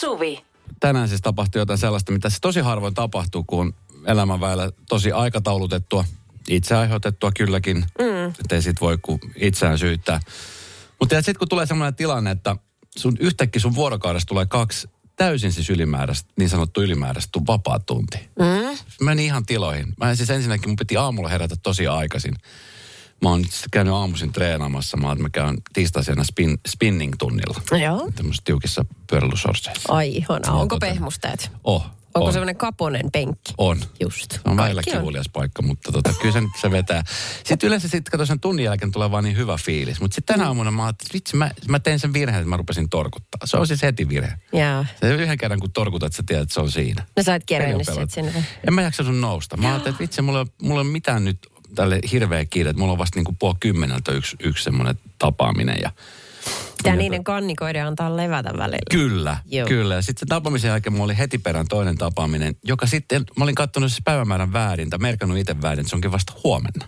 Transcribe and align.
Suvi. 0.00 0.44
Tänään 0.80 1.08
siis 1.08 1.20
tapahtui 1.20 1.60
jotain 1.60 1.78
sellaista, 1.78 2.12
mitä 2.12 2.30
se 2.30 2.36
tosi 2.40 2.60
harvoin 2.60 2.94
tapahtuu, 2.94 3.44
kun 3.44 3.60
on 3.60 3.74
elämän 4.06 4.40
väellä 4.40 4.70
tosi 4.88 5.12
aikataulutettua, 5.12 6.04
itse 6.48 6.74
aiheutettua 6.74 7.32
kylläkin. 7.36 7.76
Mm. 7.76 8.28
Että 8.28 8.54
ei 8.54 8.62
sit 8.62 8.80
voi 8.80 8.98
kuin 9.02 9.20
itseään 9.36 9.78
syyttää. 9.78 10.20
Mutta 11.00 11.16
sitten 11.16 11.38
kun 11.38 11.48
tulee 11.48 11.66
sellainen 11.66 11.94
tilanne, 11.94 12.30
että 12.30 12.56
sun 12.98 13.16
yhtäkkiä 13.20 13.60
sun 13.60 13.74
vuorokaudesta 13.74 14.28
tulee 14.28 14.46
kaksi 14.46 14.88
täysin 15.16 15.52
siis 15.52 15.70
ylimääräistä, 15.70 16.30
niin 16.38 16.48
sanottu 16.48 16.82
ylimääräistä 16.82 17.40
vapaa 17.46 17.78
tunti. 17.78 18.18
Mm. 18.38 18.78
Meni 19.00 19.24
ihan 19.24 19.46
tiloihin. 19.46 19.94
Mä 19.96 20.14
siis 20.14 20.30
ensinnäkin 20.30 20.68
mun 20.68 20.76
piti 20.76 20.96
aamulla 20.96 21.28
herätä 21.28 21.56
tosi 21.62 21.86
aikaisin. 21.86 22.34
Mä 23.22 23.28
oon 23.28 23.40
nyt 23.42 23.50
käynyt 23.70 23.94
aamuisin 23.94 24.32
treenaamassa. 24.32 24.96
Mä, 24.96 25.14
mä 25.14 25.30
käyn 25.30 25.56
tiistaisena 25.72 26.24
spin, 26.24 26.58
spinning-tunnilla. 26.68 27.78
Joo. 27.82 28.10
Tämmöisissä 28.14 28.42
tiukissa 28.44 28.84
pyöräilysorseissa. 29.10 29.92
Ai 29.92 30.16
ihana. 30.16 30.52
Mä 30.52 30.58
Onko 30.58 30.74
otan- 30.76 30.88
pehmusteet? 30.88 31.50
Oh, 31.64 31.86
Onko 32.14 32.26
on. 32.26 32.32
semmoinen 32.32 32.56
kaponen 32.56 33.10
penkki? 33.12 33.54
On. 33.58 33.80
Just. 34.00 34.38
On 34.44 34.56
välillä 34.56 34.82
on. 34.86 34.92
kivulias 34.98 35.26
paikka, 35.32 35.62
mutta 35.62 35.92
tota, 35.92 36.14
kyllä 36.20 36.32
se, 36.32 36.40
nyt 36.40 36.50
se 36.60 36.70
vetää. 36.70 37.02
Sitten 37.44 37.66
yleensä 37.66 37.88
sitten, 37.88 38.10
kato 38.10 38.26
sen 38.26 38.40
tunnin 38.40 38.64
jälkeen 38.64 38.92
tulee 38.92 39.10
vaan 39.10 39.24
niin 39.24 39.36
hyvä 39.36 39.56
fiilis. 39.56 40.00
Mutta 40.00 40.14
sitten 40.14 40.34
tänä 40.36 40.46
aamuna 40.48 40.70
mä 40.70 40.84
ajattelin, 40.84 41.10
vitsi, 41.12 41.36
mä, 41.36 41.50
mä 41.68 41.78
tein 41.78 41.98
sen 41.98 42.12
virheen, 42.12 42.40
että 42.40 42.48
mä 42.50 42.56
rupesin 42.56 42.88
torkuttaa. 42.88 43.40
Se 43.46 43.56
on 43.56 43.66
siis 43.66 43.82
heti 43.82 44.08
virhe. 44.08 44.32
Jaa. 44.52 44.86
Se 45.00 45.14
yhden 45.14 45.38
kerran 45.38 45.60
kun 45.60 45.72
torkutat, 45.72 46.12
sä 46.12 46.22
tiedät, 46.26 46.42
että 46.42 46.54
se 46.54 46.60
on 46.60 46.70
siinä. 46.70 47.06
No 47.16 47.22
sä 47.22 47.34
et 47.34 47.42
Peli 47.48 47.56
on 47.56 47.62
kerennyt 47.62 47.86
pelattu. 47.86 48.06
sit 48.06 48.14
sinne. 48.14 48.44
En 48.68 48.74
mä 48.74 48.82
jaksa 48.82 49.04
sun 49.04 49.20
nousta. 49.20 49.56
Mä 49.56 49.68
ajattelin, 49.68 49.94
että 49.94 50.02
vitsi, 50.02 50.22
mulla, 50.22 50.46
mulla 50.62 50.80
ei 50.80 50.84
ole 50.86 50.92
mitään 50.92 51.24
nyt 51.24 51.38
tälle 51.74 52.00
hirveä 52.12 52.44
kiire. 52.44 52.70
että 52.70 52.80
Mulla 52.80 52.92
on 52.92 52.98
vasta 52.98 53.18
niin 53.18 53.24
kuin 53.24 53.36
puoli 53.38 53.56
kymmeneltä 53.60 54.12
yksi, 54.12 54.36
yksi 54.42 54.64
semmoinen 54.64 54.98
tapaaminen. 55.18 55.76
Ja, 55.82 55.90
Pitää 56.76 56.96
niiden 56.96 57.24
kannikoiden 57.24 57.86
antaa 57.86 58.16
levätä 58.16 58.50
välillä. 58.52 58.90
Kyllä, 58.90 59.36
Joo. 59.46 59.68
kyllä. 59.68 59.94
Ja 59.94 60.02
sitten 60.02 60.20
sen 60.20 60.28
tapaamisen 60.28 60.68
jälkeen 60.68 60.92
mulla 60.92 61.04
oli 61.04 61.18
heti 61.18 61.38
perään 61.38 61.68
toinen 61.68 61.98
tapaaminen, 61.98 62.56
joka 62.64 62.86
sitten, 62.86 63.24
mä 63.36 63.44
olin 63.44 63.54
katsonut 63.54 63.90
siis 63.90 64.02
päivämäärän 64.04 64.52
väärin, 64.52 64.90
tai 64.90 64.98
merkannut 64.98 65.38
itse 65.38 65.62
väärin, 65.62 65.80
että 65.80 65.90
se 65.90 65.96
onkin 65.96 66.12
vasta 66.12 66.32
huomenna. 66.44 66.86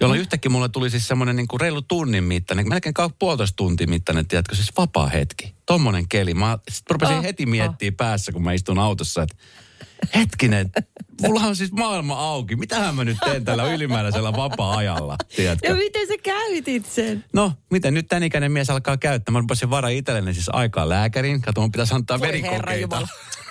Jolloin 0.00 0.18
Mm. 0.18 0.20
yhtäkkiä 0.20 0.50
mulle 0.50 0.68
tuli 0.68 0.90
siis 0.90 1.08
semmoinen 1.08 1.36
niin 1.36 1.48
kuin 1.48 1.60
reilu 1.60 1.82
tunnin 1.82 2.24
mittainen, 2.24 2.68
melkein 2.68 2.94
kau- 3.00 3.14
puolitoista 3.18 3.56
tuntia 3.56 3.86
mittainen, 3.86 4.26
tiedätkö, 4.28 4.54
siis 4.54 4.70
vapaa 4.78 5.06
hetki. 5.06 5.54
Tommonen 5.66 6.08
keli. 6.08 6.34
Mä 6.34 6.58
sit 6.70 6.90
rupesin 6.90 7.16
Oh, 7.16 7.22
heti 7.22 7.46
miettimään 7.46 7.96
päässä, 7.96 8.32
kun 8.32 8.42
mä 8.42 8.52
istun 8.52 8.78
autossa, 8.78 9.22
että 9.22 9.36
hetkinen, 10.14 10.70
mulla 11.22 11.40
on 11.40 11.56
siis 11.56 11.72
maailma 11.72 12.18
auki. 12.18 12.56
Mitähän 12.56 12.94
mä 12.94 13.04
nyt 13.04 13.16
teen 13.24 13.44
tällä 13.44 13.64
ylimääräisellä 13.64 14.32
vapaa-ajalla, 14.32 15.16
tiedätkö? 15.36 15.68
Ja 15.68 15.74
miten 15.74 16.08
sä 16.08 16.14
käytit 16.22 16.86
sen? 16.86 17.24
No, 17.32 17.52
miten 17.70 17.94
nyt 17.94 18.08
tämän 18.08 18.22
ikäinen 18.22 18.52
mies 18.52 18.70
alkaa 18.70 18.96
käyttää? 18.96 19.32
Mä 19.32 19.40
rupesin 19.40 19.70
varaa 19.70 19.90
itselleni 19.90 20.34
siis 20.34 20.48
aikaa 20.52 20.88
lääkäriin. 20.88 21.40
Kato, 21.40 21.60
mun 21.60 21.72
pitäisi 21.72 21.94
antaa 21.94 22.20
Voi 22.20 22.28
verikokeita. 22.28 23.08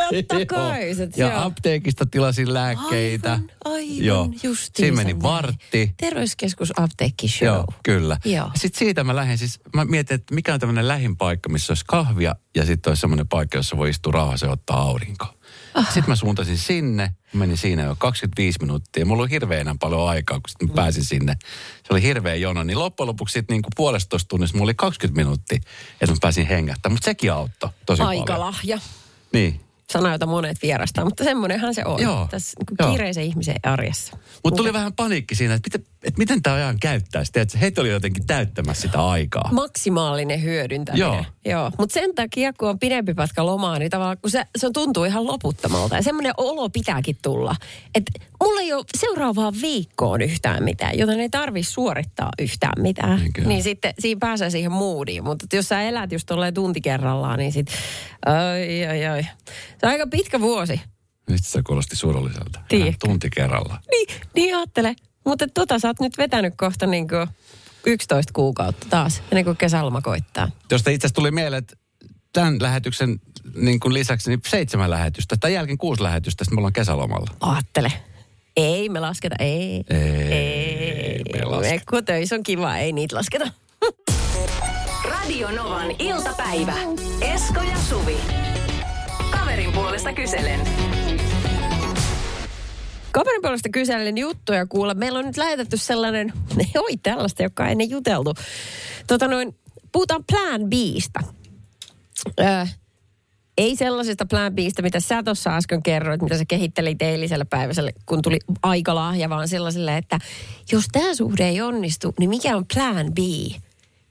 Totta 0.00 0.46
kai. 0.56 0.90
Ja 1.16 1.26
joo. 1.26 1.42
apteekista 1.42 2.06
tilasin 2.06 2.54
lääkkeitä. 2.54 3.32
Aivan, 3.32 3.50
aivan 3.64 4.04
Joo. 4.04 4.30
Siinä 4.74 4.96
meni 4.96 5.22
vartti. 5.22 5.94
Terveyskeskus 5.96 6.72
apteekki 6.76 7.28
show. 7.28 7.46
Joo, 7.46 7.64
kyllä. 7.82 8.18
Joo. 8.24 8.50
Sitten 8.56 8.78
siitä 8.78 9.04
mä 9.04 9.16
lähdin 9.16 9.38
siis, 9.38 9.60
mä 9.74 9.84
mietin, 9.84 10.14
että 10.14 10.34
mikä 10.34 10.54
on 10.54 10.60
tämmöinen 10.60 10.88
lähin 10.88 11.16
paikka, 11.16 11.48
missä 11.48 11.70
olisi 11.70 11.84
kahvia 11.88 12.36
ja 12.56 12.64
sitten 12.64 12.90
olisi 12.90 13.00
semmoinen 13.00 13.28
paikka, 13.28 13.58
jossa 13.58 13.76
voi 13.76 13.90
istua 13.90 14.12
rauhassa 14.12 14.46
ja 14.46 14.52
ottaa 14.52 14.82
aurinkoa. 14.82 15.34
Ah. 15.74 15.86
Sitten 15.86 16.04
mä 16.08 16.16
suuntasin 16.16 16.58
sinne, 16.58 17.14
menin 17.32 17.56
siinä 17.56 17.82
jo 17.82 17.96
25 17.98 18.58
minuuttia. 18.60 19.06
Mulla 19.06 19.22
oli 19.22 19.30
hirveän 19.30 19.78
paljon 19.78 20.08
aikaa, 20.08 20.40
kun 20.40 20.48
sitten 20.48 20.68
mä 20.68 20.74
pääsin 20.74 21.04
sinne. 21.04 21.36
Se 21.86 21.94
oli 21.94 22.02
hirveä 22.02 22.34
jono, 22.34 22.62
niin 22.62 22.78
loppujen 22.78 23.08
lopuksi 23.08 23.32
sitten 23.32 23.54
niin 23.54 23.62
puolestoista 23.76 24.28
tunnissa 24.28 24.56
mulla 24.56 24.66
oli 24.66 24.74
20 24.74 25.20
minuuttia, 25.20 25.58
että 26.00 26.14
mä 26.14 26.18
pääsin 26.20 26.46
hengättämään. 26.46 26.94
Mutta 26.94 27.04
sekin 27.04 27.32
auttoi 27.32 27.70
tosi 27.86 28.02
paljon. 28.02 28.20
Aikalahja. 28.20 28.78
Niin. 29.32 29.60
Sana, 29.92 30.12
jota 30.12 30.26
monet 30.26 30.62
vierastaa, 30.62 31.04
mutta 31.04 31.24
semmoinenhan 31.24 31.74
se 31.74 31.82
on. 31.84 32.02
Joo, 32.02 32.26
Tässä 32.30 32.60
niin 32.60 32.88
kiireisen 32.90 33.24
ihmisen 33.24 33.56
arjessa. 33.62 34.16
Mutta 34.44 34.56
tuli 34.56 34.72
vähän 34.72 34.92
paniikki 34.92 35.34
siinä, 35.34 35.54
että 35.54 35.68
miten, 35.68 35.92
että 36.02 36.18
miten 36.18 36.42
tämä 36.42 36.56
ajan 36.56 36.78
käyttäisi. 36.80 37.32
Tiedätkö, 37.32 37.58
heitä 37.58 37.80
oli 37.80 37.90
jotenkin 37.90 38.26
täyttämässä 38.26 38.82
sitä 38.82 39.06
aikaa. 39.06 39.50
Maksimaalinen 39.52 40.42
hyödyntäminen. 40.42 41.06
Joo. 41.06 41.24
Joo. 41.44 41.70
Mutta 41.78 41.94
sen 41.94 42.14
takia, 42.14 42.52
kun 42.52 42.68
on 42.68 42.78
pidempi 42.78 43.14
pätkä 43.14 43.46
lomaa, 43.46 43.78
niin 43.78 43.90
tavallaan 43.90 44.18
kun 44.18 44.30
se, 44.30 44.44
se 44.58 44.70
tuntuu 44.70 45.04
ihan 45.04 45.26
loputtomalta. 45.26 45.96
Ja 45.96 46.02
semmoinen 46.02 46.32
olo 46.36 46.68
pitääkin 46.70 47.18
tulla. 47.22 47.56
Että 47.94 48.12
mulla 48.44 48.60
ei 48.60 48.72
ole 48.72 48.84
seuraavaan 48.96 49.54
viikkoon 49.62 50.22
yhtään 50.22 50.64
mitään, 50.64 50.98
joten 50.98 51.20
ei 51.20 51.28
tarvi 51.28 51.62
suorittaa 51.62 52.30
yhtään 52.38 52.82
mitään. 52.82 53.20
Niinkö? 53.20 53.42
Niin 53.42 53.62
sitten 53.62 53.94
siinä 53.98 54.18
pääsee 54.18 54.50
siihen 54.50 54.72
moodiin. 54.72 55.24
Mutta 55.24 55.44
että 55.44 55.56
jos 55.56 55.68
sä 55.68 55.82
elät 55.82 56.12
just 56.12 56.26
tolleen 56.26 56.54
tunti 56.54 56.80
kerrallaan, 56.80 57.38
niin 57.38 57.52
sit, 57.52 57.66
ai, 58.26 58.86
ai, 58.86 59.06
ai. 59.06 59.22
Se 59.78 59.86
on 59.86 59.92
aika 59.92 60.06
pitkä 60.06 60.40
vuosi. 60.40 60.80
Nyt 61.28 61.44
se 61.44 61.62
kuulosti 61.62 61.96
surulliselta. 61.96 62.60
Tiedätkö? 62.68 63.06
Tunti 63.06 63.30
kerralla. 63.30 63.80
Niin, 63.90 64.20
niin 64.34 64.56
ajattele. 64.56 64.96
Mutta 65.24 65.46
tota 65.54 65.78
sä 65.78 65.88
oot 65.88 66.00
nyt 66.00 66.18
vetänyt 66.18 66.54
kohta 66.56 66.86
niin 66.86 67.08
kuin 67.08 67.28
11 67.86 68.32
kuukautta 68.32 68.86
taas, 68.90 69.22
ennen 69.30 69.44
kuin 69.44 69.56
kesäloma 69.56 70.00
koittaa. 70.00 70.50
Josta 70.70 70.90
itse 70.90 71.08
tuli 71.08 71.30
mieleen, 71.30 71.58
että 71.58 71.76
tämän 72.32 72.56
lähetyksen 72.62 73.20
niin 73.54 73.80
kuin 73.80 73.94
lisäksi 73.94 74.30
niin 74.30 74.40
seitsemän 74.48 74.90
lähetystä, 74.90 75.36
tai 75.40 75.54
jälkeen 75.54 75.78
kuusi 75.78 76.02
lähetystä, 76.02 76.44
sitten 76.44 76.56
me 76.56 76.60
ollaan 76.60 76.72
kesälomalla. 76.72 77.30
Aattele. 77.40 77.92
Ei 78.56 78.88
me 78.88 79.00
lasketa, 79.00 79.36
ei. 79.38 79.84
Ei, 79.90 79.98
ei. 80.32 81.22
me 81.32 81.44
lasketa. 81.44 81.74
Me, 81.74 81.80
kun 81.90 82.04
töissä 82.04 82.36
on 82.36 82.42
kiva, 82.42 82.76
ei 82.76 82.92
niitä 82.92 83.16
lasketa. 83.16 83.48
Radio 85.10 85.50
Novan 85.50 85.90
iltapäivä. 85.98 86.74
Esko 87.20 87.62
ja 87.62 87.76
Suvi. 87.88 88.16
Kaverin 89.30 89.72
puolesta 89.72 90.12
kyselen. 90.12 90.87
Kaverin 93.12 93.42
puolesta 93.42 93.68
kysellen 93.68 94.18
juttuja 94.18 94.66
kuulla. 94.66 94.94
Meillä 94.94 95.18
on 95.18 95.24
nyt 95.24 95.36
lähetetty 95.36 95.76
sellainen, 95.76 96.32
oi 96.86 96.96
tällaista, 97.02 97.42
joka 97.42 97.66
ei 97.66 97.72
ennen 97.72 97.90
juteltu. 97.90 98.34
Tota 99.06 99.28
noin, 99.28 99.58
puhutaan 99.92 100.24
Plan 100.24 100.64
Bistä. 100.70 101.20
Öö, 102.40 102.66
ei 103.58 103.76
sellaisesta 103.76 104.26
Plan 104.26 104.54
Bistä, 104.54 104.82
mitä 104.82 105.00
sä 105.00 105.22
tuossa 105.22 105.56
äsken 105.56 105.82
kerroit, 105.82 106.22
mitä 106.22 106.38
sä 106.38 106.44
kehittelit 106.48 107.02
eilisellä 107.02 107.44
päiväsellä, 107.44 107.90
kun 108.06 108.22
tuli 108.22 108.38
aikalahja, 108.62 109.28
vaan 109.28 109.48
sellaiselle, 109.48 109.96
että 109.96 110.18
jos 110.72 110.84
tämä 110.92 111.14
suhde 111.14 111.48
ei 111.48 111.60
onnistu, 111.60 112.14
niin 112.18 112.30
mikä 112.30 112.56
on 112.56 112.64
Plan 112.74 113.12
B? 113.14 113.18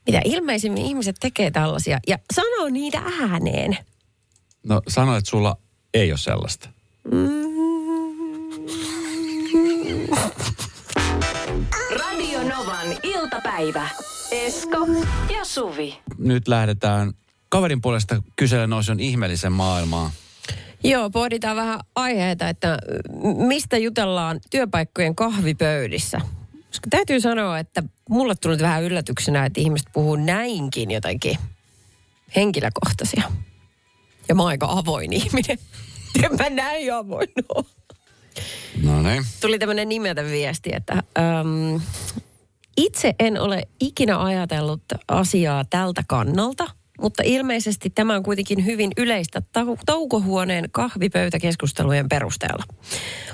Mitä 0.06 0.20
ilmeisimmin 0.24 0.84
ihmiset 0.84 1.16
tekee 1.20 1.50
tällaisia 1.50 1.98
ja 2.08 2.18
sanoo 2.34 2.68
niitä 2.68 3.02
ääneen. 3.20 3.78
No 4.66 4.82
sano, 4.88 5.16
että 5.16 5.30
sulla 5.30 5.56
ei 5.94 6.12
ole 6.12 6.18
sellaista. 6.18 6.68
Radio 11.90 12.42
Novan 12.42 12.86
iltapäivä. 13.02 13.88
Esko 14.30 14.86
ja 15.38 15.44
Suvi. 15.44 15.98
Nyt 16.18 16.48
lähdetään 16.48 17.12
kaverin 17.48 17.80
puolesta 17.80 18.22
kyselen 18.36 18.72
osion 18.72 19.00
ihmeellisen 19.00 19.52
maailmaa. 19.52 20.10
Joo, 20.84 21.10
pohditaan 21.10 21.56
vähän 21.56 21.80
aiheita, 21.94 22.48
että 22.48 22.78
mistä 23.46 23.78
jutellaan 23.78 24.40
työpaikkojen 24.50 25.14
kahvipöydissä. 25.14 26.20
Koska 26.66 26.86
täytyy 26.90 27.20
sanoa, 27.20 27.58
että 27.58 27.82
mulle 28.08 28.34
tuli 28.34 28.58
vähän 28.58 28.82
yllätyksenä, 28.82 29.46
että 29.46 29.60
ihmiset 29.60 29.88
puhuu 29.92 30.16
näinkin 30.16 30.90
jotenkin 30.90 31.38
henkilökohtaisia. 32.36 33.22
Ja 34.28 34.34
mä 34.34 34.42
oon 34.42 34.48
aika 34.48 34.66
avoin 34.70 35.12
ihminen. 35.12 35.58
En 36.22 36.36
mä 36.36 36.50
näin 36.50 36.94
avoin 36.94 37.28
ole. 37.54 37.64
No 38.82 39.02
niin. 39.02 39.24
Tuli 39.40 39.58
tämmöinen 39.58 39.88
nimeltä 39.88 40.24
viesti, 40.24 40.70
että 40.72 40.92
äm, 40.94 41.80
itse 42.76 43.14
en 43.18 43.40
ole 43.40 43.62
ikinä 43.80 44.24
ajatellut 44.24 44.82
asiaa 45.08 45.64
tältä 45.64 46.02
kannalta, 46.08 46.70
mutta 47.00 47.22
ilmeisesti 47.26 47.90
tämä 47.90 48.14
on 48.14 48.22
kuitenkin 48.22 48.64
hyvin 48.64 48.90
yleistä 48.96 49.42
tau- 49.58 49.82
toukohuoneen 49.86 50.68
kahvipöytäkeskustelujen 50.70 52.08
perusteella. 52.08 52.64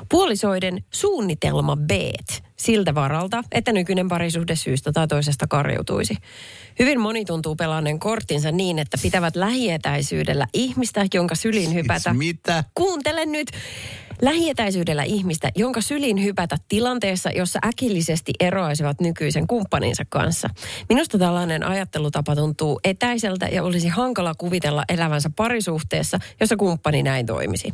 Puolisoiden 0.09 0.85
suunnitelma 0.91 1.77
B 1.77 1.91
siltä 2.65 2.95
varalta, 2.95 3.45
että 3.53 3.73
nykyinen 3.73 4.09
parisuhde 4.09 4.57
syystä 4.57 4.93
tai 4.93 5.09
toisesta 5.09 5.47
karjutuisi. 5.47 6.17
Hyvin 6.79 7.01
moni 7.01 7.25
tuntuu 7.25 7.57
pelanneen 7.57 7.99
korttinsa 7.99 8.53
niin, 8.53 8.79
että 8.79 8.99
pitävät 9.03 9.37
lähietäisyydellä 9.37 10.47
ihmistä, 10.53 11.07
jonka 11.15 11.35
sylin 11.35 11.75
hypätä. 11.75 12.15
Mitä? 12.15 12.65
Kuuntele 12.75 13.27
nyt. 13.27 13.49
Lähietäisyydellä 14.23 15.03
ihmistä, 15.03 15.51
jonka 15.57 15.81
sylin 15.81 16.23
hypätä 16.23 16.57
tilanteessa, 16.69 17.31
jossa 17.31 17.59
äkillisesti 17.67 18.33
eroaisivat 18.41 19.01
nykyisen 19.01 19.47
kumppaninsa 19.47 20.05
kanssa. 20.09 20.49
Minusta 20.89 21.19
tällainen 21.19 21.67
ajattelutapa 21.67 22.37
tuntuu 22.37 22.81
etäiseltä 22.85 23.47
ja 23.47 23.63
olisi 23.63 23.89
hankala 23.89 24.35
kuvitella 24.35 24.85
elävänsä 24.89 25.31
parisuhteessa, 25.37 26.19
jossa 26.41 26.57
kumppani 26.57 27.03
näin 27.03 27.27
toimisi. 27.27 27.73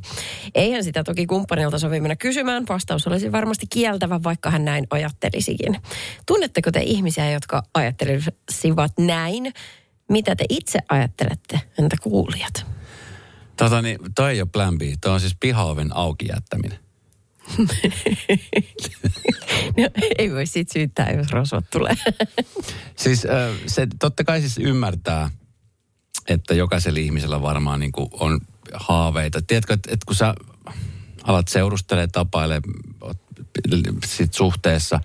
Eihän 0.54 0.84
sitä 0.84 1.04
toki 1.04 1.26
kumppanilta 1.26 1.78
sovi 1.78 2.00
mennä 2.00 2.16
kysymään. 2.16 2.64
Vastaus 2.68 3.06
olisi 3.06 3.32
varmasti 3.32 3.66
kieltävä, 3.70 4.20
vaikka 4.22 4.50
hän 4.50 4.64
näin 4.64 4.79
ajattelisikin. 4.90 5.76
Tunnetteko 6.26 6.72
te 6.72 6.80
ihmisiä, 6.80 7.30
jotka 7.30 7.62
ajattelisivat 7.74 8.92
näin? 8.98 9.52
mitä 10.10 10.36
te 10.36 10.44
itse 10.48 10.78
ajattelette, 10.88 11.60
entä 11.78 11.96
kuulijat? 12.02 12.66
Tota 13.56 13.82
niin, 13.82 13.98
toi 14.14 14.32
ei 14.32 14.40
ole 14.40 14.48
plan 14.52 14.78
B. 14.78 14.82
Toi 15.00 15.12
on 15.12 15.20
siis 15.20 15.36
pihaoven 15.40 15.96
auki 15.96 16.26
jättäminen. 16.28 16.78
No, 19.76 19.88
ei 20.18 20.32
voi 20.32 20.46
sit 20.46 20.70
syyttää, 20.72 21.12
jos 21.12 21.30
rosvot 21.30 21.64
tulee. 21.70 21.96
Siis 22.96 23.26
se 23.66 23.88
totta 23.98 24.24
kai 24.24 24.40
siis 24.40 24.58
ymmärtää, 24.58 25.30
että 26.28 26.54
jokaisella 26.54 26.98
ihmisellä 26.98 27.42
varmaan 27.42 27.80
niin 27.80 27.92
on 28.12 28.40
haaveita. 28.72 29.42
Tiedätkö, 29.42 29.74
että, 29.74 29.90
että 29.92 30.06
kun 30.06 30.14
sä 30.14 30.34
alat 31.22 31.48
seurustelee, 31.48 32.06
tapailee 32.06 32.60
sit 34.06 34.34
suhteessa, 34.34 35.00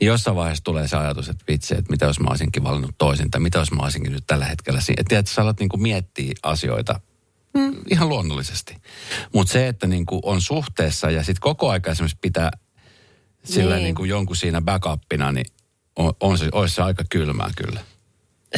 niin 0.00 0.08
jossain 0.08 0.36
vaiheessa 0.36 0.64
tulee 0.64 0.88
se 0.88 0.96
ajatus, 0.96 1.28
että 1.28 1.44
vitsi, 1.48 1.74
että 1.74 1.90
mitä 1.90 2.06
jos 2.06 2.20
mä 2.20 2.30
olisinkin 2.30 2.64
valinnut 2.64 2.94
toisin, 2.98 3.30
tai 3.30 3.40
mitä 3.40 3.58
jos 3.58 3.72
mä 3.72 3.82
olisinkin 3.82 4.12
nyt 4.12 4.24
tällä 4.26 4.44
hetkellä 4.44 4.80
siinä. 4.80 5.00
Että 5.00 5.08
tiedätkö, 5.08 5.32
sä 5.32 5.42
alat 5.42 5.60
niin 5.60 5.68
kuin 5.68 5.82
miettiä 5.82 6.32
asioita 6.42 7.00
mm. 7.54 7.76
ihan 7.90 8.08
luonnollisesti. 8.08 8.76
Mutta 9.34 9.52
se, 9.52 9.68
että 9.68 9.86
niin 9.86 10.06
kuin 10.06 10.20
on 10.22 10.40
suhteessa 10.40 11.10
ja 11.10 11.22
sitten 11.22 11.40
koko 11.40 11.70
aika 11.70 11.90
esimerkiksi 11.90 12.18
pitää 12.20 12.50
sillä 13.44 13.74
Niin. 13.74 13.84
niin 13.84 13.94
kuin 13.94 14.10
jonkun 14.10 14.36
siinä 14.36 14.60
backupina, 14.60 15.32
niin 15.32 15.46
on, 15.96 16.12
on 16.20 16.38
se, 16.38 16.48
olisi 16.52 16.74
se 16.74 16.82
aika 16.82 17.04
kylmää 17.10 17.50
kyllä. 17.56 17.80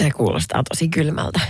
Se 0.00 0.10
kuulostaa 0.10 0.62
tosi 0.68 0.88
kylmältä. 0.88 1.40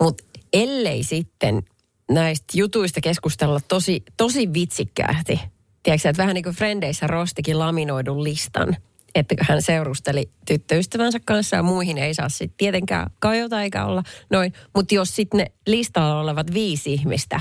Mutta 0.00 0.24
ellei 0.52 1.02
sitten 1.02 1.62
näistä 2.10 2.44
jutuista 2.54 3.00
keskustella 3.00 3.60
tosi, 3.68 4.02
tosi 4.16 4.52
vitsikkäästi. 4.52 5.40
Tiedätkö, 5.82 6.08
että 6.08 6.22
vähän 6.22 6.34
niin 6.34 6.44
kuin 6.44 6.56
Frendeissä 6.56 7.06
Rostikin 7.06 7.58
laminoidun 7.58 8.24
listan. 8.24 8.76
Että 9.14 9.34
hän 9.40 9.62
seurusteli 9.62 10.30
tyttöystävänsä 10.46 11.18
kanssa 11.24 11.56
ja 11.56 11.62
muihin 11.62 11.98
ei 11.98 12.14
saa 12.14 12.28
sitten 12.28 12.56
tietenkään 12.56 13.10
kajota 13.18 13.62
eikä 13.62 13.84
olla 13.84 14.02
noin. 14.30 14.52
Mutta 14.74 14.94
jos 14.94 15.16
sitten 15.16 15.38
ne 15.38 15.46
listalla 15.66 16.20
olevat 16.20 16.54
viisi 16.54 16.92
ihmistä 16.92 17.40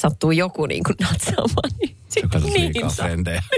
sattuu 0.00 0.30
joku 0.30 0.66
niin 0.66 0.84
kuin 0.84 0.96
natsaamaan, 1.00 1.70
niin 1.80 1.96
Sä 2.08 2.14
sit 2.20 2.22
katsot 2.30 2.50
niin 2.50 2.60
liikaa 2.74 2.90
frendejä. 2.90 3.42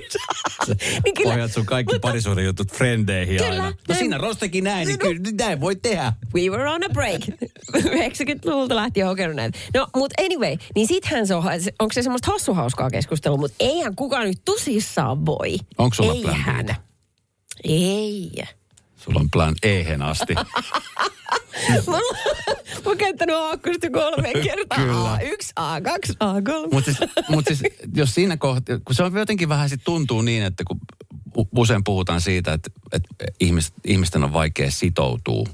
Niin 1.04 1.14
kyllä- 1.14 1.32
Pohjat 1.32 1.52
sun 1.52 1.66
kaikki 1.66 1.94
mutta- 1.94 2.08
parisuuden 2.08 2.44
jutut 2.44 2.72
frendeihin 2.72 3.36
Kyllä, 3.36 3.50
aina. 3.50 3.64
No 3.64 3.72
näin- 3.88 3.98
siinä 3.98 4.18
Rostekin 4.18 4.64
näin, 4.64 4.88
niin 4.88 4.98
No. 4.98 5.08
kyllä 5.08 5.20
näin 5.38 5.60
voi 5.60 5.76
tehdä. 5.76 6.12
We 6.34 6.40
were 6.48 6.68
on 6.70 6.84
a 6.84 6.88
break. 6.88 7.20
90-luvulta 7.76 8.76
lähtien 8.76 9.06
hokenut 9.06 9.36
näitä. 9.36 9.58
No, 9.74 9.86
mutta 9.96 10.22
anyway, 10.24 10.56
niin 10.74 10.86
sittenhän 10.88 11.26
se 11.26 11.34
on, 11.34 11.44
onko 11.78 11.92
se 11.92 12.02
semmoista 12.02 12.32
hassuhauskaa 12.32 12.90
keskustelua, 12.90 13.38
mutta 13.38 13.56
eihän 13.60 13.96
kukaan 13.96 14.26
nyt 14.26 14.38
tosissaan 14.44 15.26
voi. 15.26 15.56
Onko 15.78 15.94
sulla 15.94 16.12
Eihän. 16.12 16.66
Ei. 17.64 18.30
Sulla 19.00 19.20
on 19.20 19.30
plan 19.30 19.54
Ehen 19.62 20.02
asti. 20.02 20.34
Mä 21.86 21.96
oon- 22.84 22.96
käyttänyt 22.98 23.36
aakkusta 23.36 23.90
kolme 23.90 24.32
kertaa. 24.32 24.78
Kyllä. 24.78 25.16
A1, 25.16 25.52
A2, 25.60 26.12
A3. 26.12 26.68
Mutta 26.72 26.92
siis, 26.92 27.10
mut 27.28 27.44
siis, 27.46 27.62
jos 27.94 28.14
siinä 28.14 28.36
kohtaa, 28.36 28.78
kun 28.84 28.94
se 28.94 29.02
on 29.02 29.18
jotenkin 29.18 29.48
vähän 29.48 29.68
sit 29.68 29.80
tuntuu 29.84 30.22
niin, 30.22 30.42
että 30.42 30.64
kun 30.66 30.80
usein 31.56 31.84
puhutaan 31.84 32.20
siitä, 32.20 32.52
että, 32.52 32.70
että 32.92 33.08
ihmis, 33.40 33.72
ihmisten 33.84 34.24
on 34.24 34.32
vaikea 34.32 34.70
sitoutua, 34.70 35.44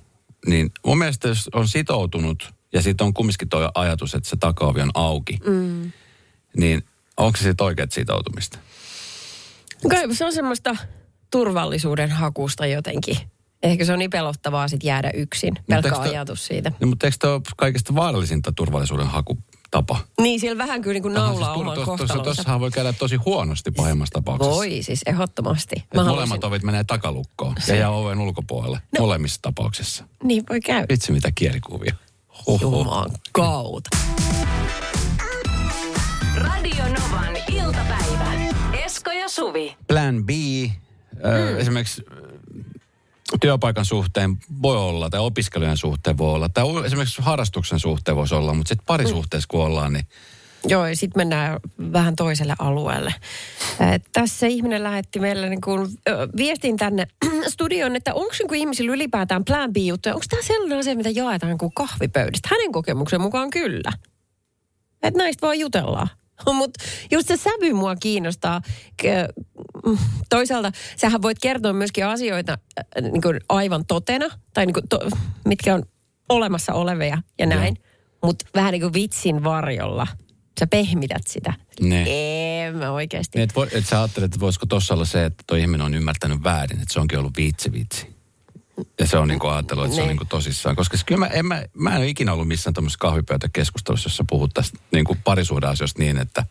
niin 0.46 0.70
mun 0.86 0.98
mielestä 0.98 1.28
jos 1.28 1.50
on 1.54 1.68
sitoutunut 1.68 2.54
ja 2.72 2.82
sitten 2.82 3.04
on 3.04 3.14
kumminkin 3.14 3.48
tuo 3.48 3.70
ajatus, 3.74 4.14
että 4.14 4.28
se 4.28 4.36
takaovi 4.36 4.80
on 4.80 4.90
auki, 4.94 5.38
mm. 5.46 5.92
niin 6.56 6.84
onko 7.16 7.36
se 7.36 7.42
sitten 7.42 7.64
oikeat 7.66 7.92
sitoutumista? 7.92 8.58
Kai 9.90 10.14
se 10.14 10.24
on 10.24 10.32
semmoista 10.32 10.76
turvallisuuden 11.30 12.10
hakusta 12.10 12.66
jotenkin. 12.66 13.16
Ehkä 13.66 13.84
se 13.84 13.92
on 13.92 13.98
niin 13.98 14.10
pelottavaa 14.10 14.68
sit 14.68 14.84
jäädä 14.84 15.10
yksin. 15.14 15.54
Pelkkä 15.68 15.90
toi- 15.90 16.08
ajatus 16.08 16.46
siitä. 16.46 16.72
No, 16.80 16.86
mutta 16.86 17.06
eikö 17.06 17.16
tämä 17.20 17.34
ole 17.34 17.42
kaikista 17.56 17.94
vaarallisinta 17.94 18.52
turvallisuuden 18.56 19.06
hakutapa? 19.06 19.98
Niin, 20.20 20.40
siellä 20.40 20.58
vähän 20.58 20.82
kyllä 20.82 20.92
niin 20.94 21.02
kuin 21.02 21.14
naulaa 21.14 21.52
oman 21.54 21.74
siis 21.76 21.82
tur- 21.82 21.84
tuossa- 21.84 22.14
kohtalonsa. 22.14 22.30
Tossahan 22.30 22.60
voi 22.60 22.70
käydä 22.70 22.92
tosi 22.92 23.16
huonosti 23.16 23.70
pahimmassa 23.70 24.12
tapauksessa. 24.12 24.54
Voi 24.56 24.82
siis, 24.82 25.00
ehdottomasti. 25.06 25.74
Että 25.78 26.04
molemmat 26.04 26.44
ovit 26.44 26.62
menee 26.62 26.84
takalukkoon 26.84 27.54
ja 27.68 27.76
jää 27.76 27.90
oven 27.90 28.18
ulkopuolelle 28.20 28.78
no. 28.98 29.00
molemmissa 29.06 29.42
tapauksissa. 29.42 30.04
Niin 30.22 30.44
voi 30.50 30.60
käydä. 30.60 30.86
Vitsi 30.90 31.12
mitä 31.12 31.32
kielikuvia. 31.34 31.94
Juman 32.60 33.10
kautta. 33.32 33.96
Radio 36.36 36.84
Novan 36.84 37.36
iltapäivä. 37.52 38.32
Esko 38.84 39.10
ja 39.10 39.28
Suvi. 39.28 39.76
Plan 39.88 40.24
B, 40.26 40.30
mm. 40.30 41.58
esimerkiksi 41.58 42.02
työpaikan 43.40 43.84
suhteen 43.84 44.36
voi 44.62 44.76
olla, 44.76 45.10
tai 45.10 45.20
opiskelijan 45.20 45.76
suhteen 45.76 46.18
voi 46.18 46.34
olla, 46.34 46.48
tai 46.48 46.64
esimerkiksi 46.84 47.22
harrastuksen 47.22 47.80
suhteen 47.80 48.16
voisi 48.16 48.34
olla, 48.34 48.54
mutta 48.54 48.68
sitten 48.68 48.86
parisuhteessa 48.86 49.46
kun 49.48 49.64
ollaan, 49.64 49.92
niin 49.92 50.06
Joo, 50.68 50.86
ja 50.86 50.96
sitten 50.96 51.20
mennään 51.20 51.60
vähän 51.92 52.16
toiselle 52.16 52.54
alueelle. 52.58 53.14
Äh, 53.80 54.00
tässä 54.12 54.46
ihminen 54.46 54.82
lähetti 54.82 55.20
meille 55.20 55.48
niin 55.48 55.60
kuin, 55.60 55.88
ö, 56.08 56.28
viestin 56.36 56.76
tänne 56.76 57.06
studioon, 57.48 57.96
että 57.96 58.14
onko 58.14 58.32
niin 58.38 58.60
ihmisillä 58.60 58.92
ylipäätään 58.92 59.44
plan 59.44 59.72
B-juttuja? 59.72 60.14
Onko 60.14 60.26
tämä 60.30 60.42
sellainen 60.42 60.78
asia, 60.78 60.96
mitä 60.96 61.10
jaetaan 61.10 61.58
kuin 61.58 61.72
kahvipöydistä? 61.74 62.48
Hänen 62.50 62.72
kokemuksen 62.72 63.20
mukaan 63.20 63.50
kyllä. 63.50 63.92
Että 65.02 65.18
näistä 65.18 65.46
vaan 65.46 65.58
jutellaan. 65.58 66.08
Mutta 66.52 66.84
just 67.10 67.28
se 67.28 67.36
sävy 67.36 67.72
mua 67.72 67.96
kiinnostaa. 67.96 68.60
Toisaalta 70.30 70.72
sähän 70.96 71.22
voit 71.22 71.38
kertoa 71.42 71.72
myöskin 71.72 72.06
asioita 72.06 72.58
äh, 72.78 73.02
niin 73.02 73.22
kuin 73.22 73.40
aivan 73.48 73.86
totena, 73.86 74.26
tai 74.54 74.66
niin 74.66 74.74
kuin 74.74 74.88
to, 74.88 74.98
mitkä 75.44 75.74
on 75.74 75.82
olemassa 76.28 76.72
olevia 76.72 77.22
ja 77.38 77.46
näin. 77.46 77.76
Mutta 78.22 78.46
vähän 78.54 78.72
niin 78.72 78.82
kuin 78.82 78.92
vitsin 78.92 79.44
varjolla. 79.44 80.06
Sä 80.60 80.66
pehmität 80.66 81.26
sitä. 81.26 81.52
Ne. 81.80 82.04
En 82.66 82.76
mä 82.76 82.90
oikeasti. 82.90 83.40
Että 83.40 83.54
voi, 83.54 83.68
et 83.72 83.86
sä 83.86 83.98
ajattelet, 83.98 84.26
että 84.26 84.40
voisiko 84.40 84.66
tuossa 84.66 84.94
olla 84.94 85.04
se, 85.04 85.24
että 85.24 85.44
tuo 85.46 85.56
ihminen 85.56 85.86
on 85.86 85.94
ymmärtänyt 85.94 86.42
väärin, 86.42 86.80
että 86.80 86.92
se 86.92 87.00
onkin 87.00 87.18
ollut 87.18 87.36
vitsi 87.36 87.72
vitsi. 87.72 88.15
Ja 89.00 89.06
se 89.06 89.18
on 89.18 89.28
niin 89.28 89.38
kuin 89.38 89.52
ajatellut, 89.52 89.84
että 89.84 89.96
se 89.96 90.02
on 90.02 90.08
Niin. 90.08 90.16
kuin 90.18 90.28
tosissaan. 90.28 90.76
Koska 90.76 90.96
kyllä 91.06 91.18
mä, 91.18 91.26
en, 91.26 91.46
mä, 91.46 91.62
mä 91.74 91.90
en 91.90 91.96
ole 91.96 92.08
ikinä 92.08 92.32
ollut 92.32 92.48
missään 92.48 92.74
tämmöisessä 92.74 92.98
kahvipöytäkeskustelussa, 92.98 94.06
jossa 94.06 94.24
puhuttaisiin 94.28 94.80
niin 94.92 95.04
kuin 95.04 95.18
parisuuden 95.24 95.68
asioista 95.70 96.02
niin, 96.02 96.18
että, 96.18 96.44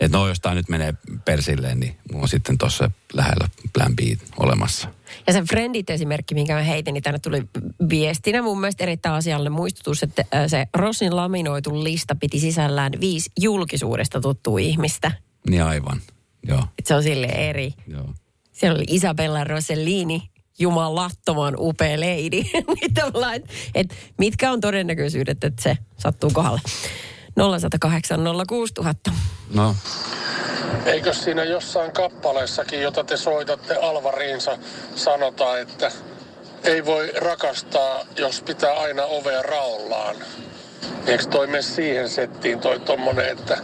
että 0.00 0.18
no 0.18 0.28
jos 0.28 0.40
tämä 0.40 0.54
nyt 0.54 0.68
menee 0.68 0.94
persilleen, 1.24 1.80
niin 1.80 1.96
mulla 2.12 2.22
on 2.22 2.28
sitten 2.28 2.58
tuossa 2.58 2.90
lähellä 3.12 3.48
plan 3.72 3.96
B 3.96 3.98
olemassa. 4.36 4.88
Ja 5.26 5.32
se 5.32 5.42
Friendit 5.42 5.90
esimerkki, 5.90 6.34
minkä 6.34 6.54
mä 6.54 6.62
heitin, 6.62 6.94
niin 6.94 7.02
tänne 7.02 7.18
tuli 7.18 7.42
viestinä 7.88 8.42
mun 8.42 8.60
mielestä 8.60 8.84
erittäin 8.84 9.14
asiallinen 9.14 9.52
muistutus, 9.52 10.02
että 10.02 10.24
äh, 10.34 10.44
se 10.46 10.66
Rossin 10.74 11.16
laminoitu 11.16 11.84
lista 11.84 12.14
piti 12.14 12.40
sisällään 12.40 12.92
viisi 13.00 13.30
julkisuudesta 13.40 14.20
tuttua 14.20 14.58
ihmistä. 14.58 15.12
Niin 15.48 15.62
aivan, 15.62 16.00
joo. 16.48 16.64
Et 16.78 16.86
se 16.86 16.94
on 16.94 17.02
sille 17.02 17.26
eri. 17.26 17.74
joo. 17.86 18.14
Siellä 18.52 18.76
oli 18.76 18.84
Isabella 18.88 19.44
Rossellini, 19.44 20.30
jumalattoman 20.58 21.54
upea. 21.58 21.96
Niin 21.96 22.94
tavallaan, 22.94 23.34
et, 23.34 23.44
et 23.74 23.94
mitkä 24.18 24.52
on 24.52 24.60
todennäköisyydet, 24.60 25.44
että 25.44 25.62
se 25.62 25.76
sattuu 25.98 26.30
kohdalle? 26.30 26.60
0108 27.36 28.20
06000. 28.48 29.10
No, 29.54 29.74
Eikö 30.86 31.14
siinä 31.14 31.44
jossain 31.44 31.92
kappaleessakin, 31.92 32.82
jota 32.82 33.04
te 33.04 33.16
soitatte 33.16 33.74
Alvariinsa, 33.74 34.58
sanota, 34.94 35.58
että 35.58 35.92
ei 36.64 36.84
voi 36.84 37.12
rakastaa, 37.16 38.00
jos 38.16 38.42
pitää 38.42 38.72
aina 38.72 39.04
ovea 39.04 39.42
raollaan? 39.42 40.16
Eikö 41.06 41.24
toi 41.24 41.46
mene 41.46 41.62
siihen 41.62 42.08
settiin 42.08 42.60
toi 42.60 42.80
tommonen, 42.80 43.28
että 43.28 43.58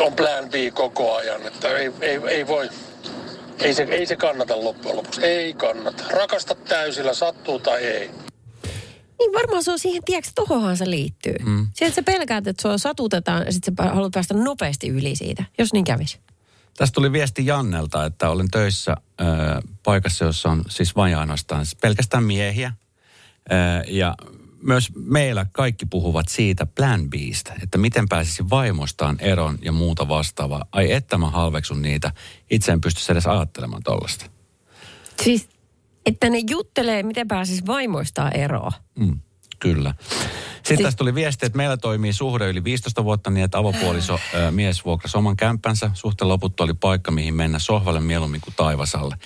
on 0.00 0.12
plan 0.12 0.48
B 0.50 0.54
koko 0.74 1.14
ajan, 1.14 1.46
että 1.46 1.68
ei, 1.68 1.92
ei, 2.00 2.20
ei 2.28 2.46
voi, 2.46 2.70
ei 3.62 3.74
se, 3.74 3.82
ei 3.82 4.06
se 4.06 4.16
kannata 4.16 4.64
loppujen 4.64 4.96
lopuksi, 4.96 5.24
ei 5.24 5.54
kannata. 5.54 6.04
Rakasta 6.08 6.54
täysillä, 6.54 7.14
sattuu 7.14 7.58
tai 7.58 7.84
ei. 7.84 8.10
Niin 9.18 9.32
varmaan 9.32 9.62
se 9.64 9.72
on 9.72 9.78
siihen, 9.78 10.02
tiedätkö, 10.04 10.30
tohonhan 10.34 10.76
se 10.76 10.90
liittyy. 10.90 11.34
Mm. 11.44 11.66
Sieltä 11.74 11.94
sä 11.94 12.02
pelkäät, 12.02 12.46
että 12.46 12.62
sua 12.62 12.78
satutetaan 12.78 13.46
ja 13.46 13.52
sitten 13.52 13.74
sä 13.86 13.94
haluat 13.94 14.12
päästä 14.12 14.34
nopeasti 14.34 14.88
yli 14.88 15.16
siitä, 15.16 15.44
jos 15.58 15.72
niin 15.72 15.84
kävisi. 15.84 16.18
Tästä 16.76 16.94
tuli 16.94 17.12
viesti 17.12 17.46
Jannelta, 17.46 18.04
että 18.04 18.30
olen 18.30 18.50
töissä 18.50 18.96
ö, 19.20 19.24
paikassa, 19.82 20.24
jossa 20.24 20.48
on 20.48 20.64
siis 20.68 20.96
vain 20.96 21.16
ainoastaan 21.16 21.66
pelkästään 21.80 22.24
miehiä. 22.24 22.72
Ö, 23.52 23.54
ja 23.86 24.14
myös 24.62 24.92
meillä 24.94 25.46
kaikki 25.52 25.86
puhuvat 25.86 26.28
siitä 26.28 26.66
plan 26.66 27.10
Bstä, 27.10 27.54
että 27.62 27.78
miten 27.78 28.08
pääsisi 28.08 28.50
vaimostaan 28.50 29.16
eron 29.20 29.58
ja 29.62 29.72
muuta 29.72 30.08
vastaavaa. 30.08 30.64
Ai 30.72 30.92
että 30.92 31.18
mä 31.18 31.30
halveksun 31.30 31.82
niitä. 31.82 32.12
Itse 32.50 32.72
en 32.72 32.80
pysty 32.80 33.12
edes 33.12 33.26
ajattelemaan 33.26 33.82
tollasta. 33.82 34.26
Siis, 35.22 35.48
että 36.06 36.30
ne 36.30 36.38
juttelee, 36.50 37.02
miten 37.02 37.28
pääsis 37.28 37.66
vaimoistaan 37.66 38.36
eroon. 38.36 38.72
Mm, 38.98 39.20
kyllä. 39.58 39.94
Sitten 40.56 40.76
Si- 40.76 40.82
tästä 40.82 40.98
tuli 40.98 41.14
viesti, 41.14 41.46
että 41.46 41.56
meillä 41.56 41.76
toimii 41.76 42.12
suhde 42.12 42.48
yli 42.48 42.64
15 42.64 43.04
vuotta 43.04 43.30
niin, 43.30 43.44
että 43.44 43.58
avopuoliso 43.58 44.18
ö, 44.34 44.50
mies 44.50 44.84
vuokrasi 44.84 45.18
oman 45.18 45.36
kämppänsä. 45.36 45.90
Suhteen 45.94 46.28
loput 46.28 46.60
oli 46.60 46.74
paikka, 46.74 47.10
mihin 47.10 47.34
mennä 47.34 47.58
sohvalle 47.58 48.00
mieluummin 48.00 48.40
kuin 48.40 48.54
taivasalle. 48.56 49.16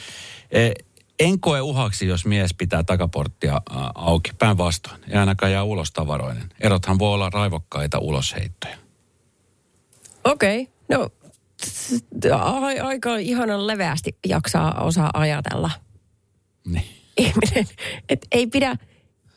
E, 0.50 0.70
En 1.18 1.40
koe 1.40 1.60
uhaksi, 1.60 2.06
jos 2.06 2.26
mies 2.26 2.54
pitää 2.54 2.82
takaporttia 2.82 3.60
auki. 3.94 4.30
Päinvastoin. 4.38 5.00
Ei 5.08 5.16
ainakaan 5.16 5.52
jää 5.52 5.62
ulos 5.62 5.92
tavaroinen. 5.92 6.48
Erothan 6.60 6.98
voi 6.98 7.14
olla 7.14 7.30
raivokkaita 7.30 7.98
ulosheittoja. 7.98 8.76
Okei, 10.24 10.60
okay. 10.60 10.98
no 10.98 11.10
aika 12.82 13.16
ihanan 13.16 13.66
leveästi 13.66 14.16
jaksaa 14.26 14.84
osaa 14.84 15.10
ajatella 15.14 15.70
Niin. 16.64 16.84
ihminen. 17.16 17.66
Että 18.08 18.26
ei 18.32 18.46
pidä, 18.46 18.76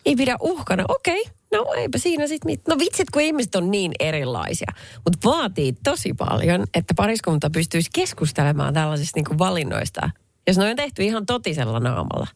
ei 0.06 0.16
pidä 0.16 0.38
uhkana. 0.42 0.86
Okei, 0.88 1.22
okay. 1.22 1.34
no 1.52 1.74
eipä 1.74 1.98
siinä 1.98 2.28
sitten 2.28 2.52
mit. 2.52 2.62
No 2.68 2.76
vitsit, 2.80 3.10
kun 3.10 3.22
ihmiset 3.22 3.56
on 3.56 3.72
niin 3.72 3.92
erilaisia. 4.00 4.72
Mutta 5.06 5.30
vaatii 5.30 5.74
tosi 5.84 6.14
paljon, 6.14 6.66
että 6.74 6.94
pariskunta 6.94 7.50
pystyisi 7.50 7.90
keskustelemaan 7.94 8.74
tällaisista 8.74 9.18
niinku 9.18 9.38
valinnoista. 9.38 10.10
Jos 10.50 10.58
ne 10.58 10.70
on 10.70 10.76
tehty 10.76 11.04
ihan 11.04 11.26
totisella 11.26 11.80
naamalla. 11.80 12.28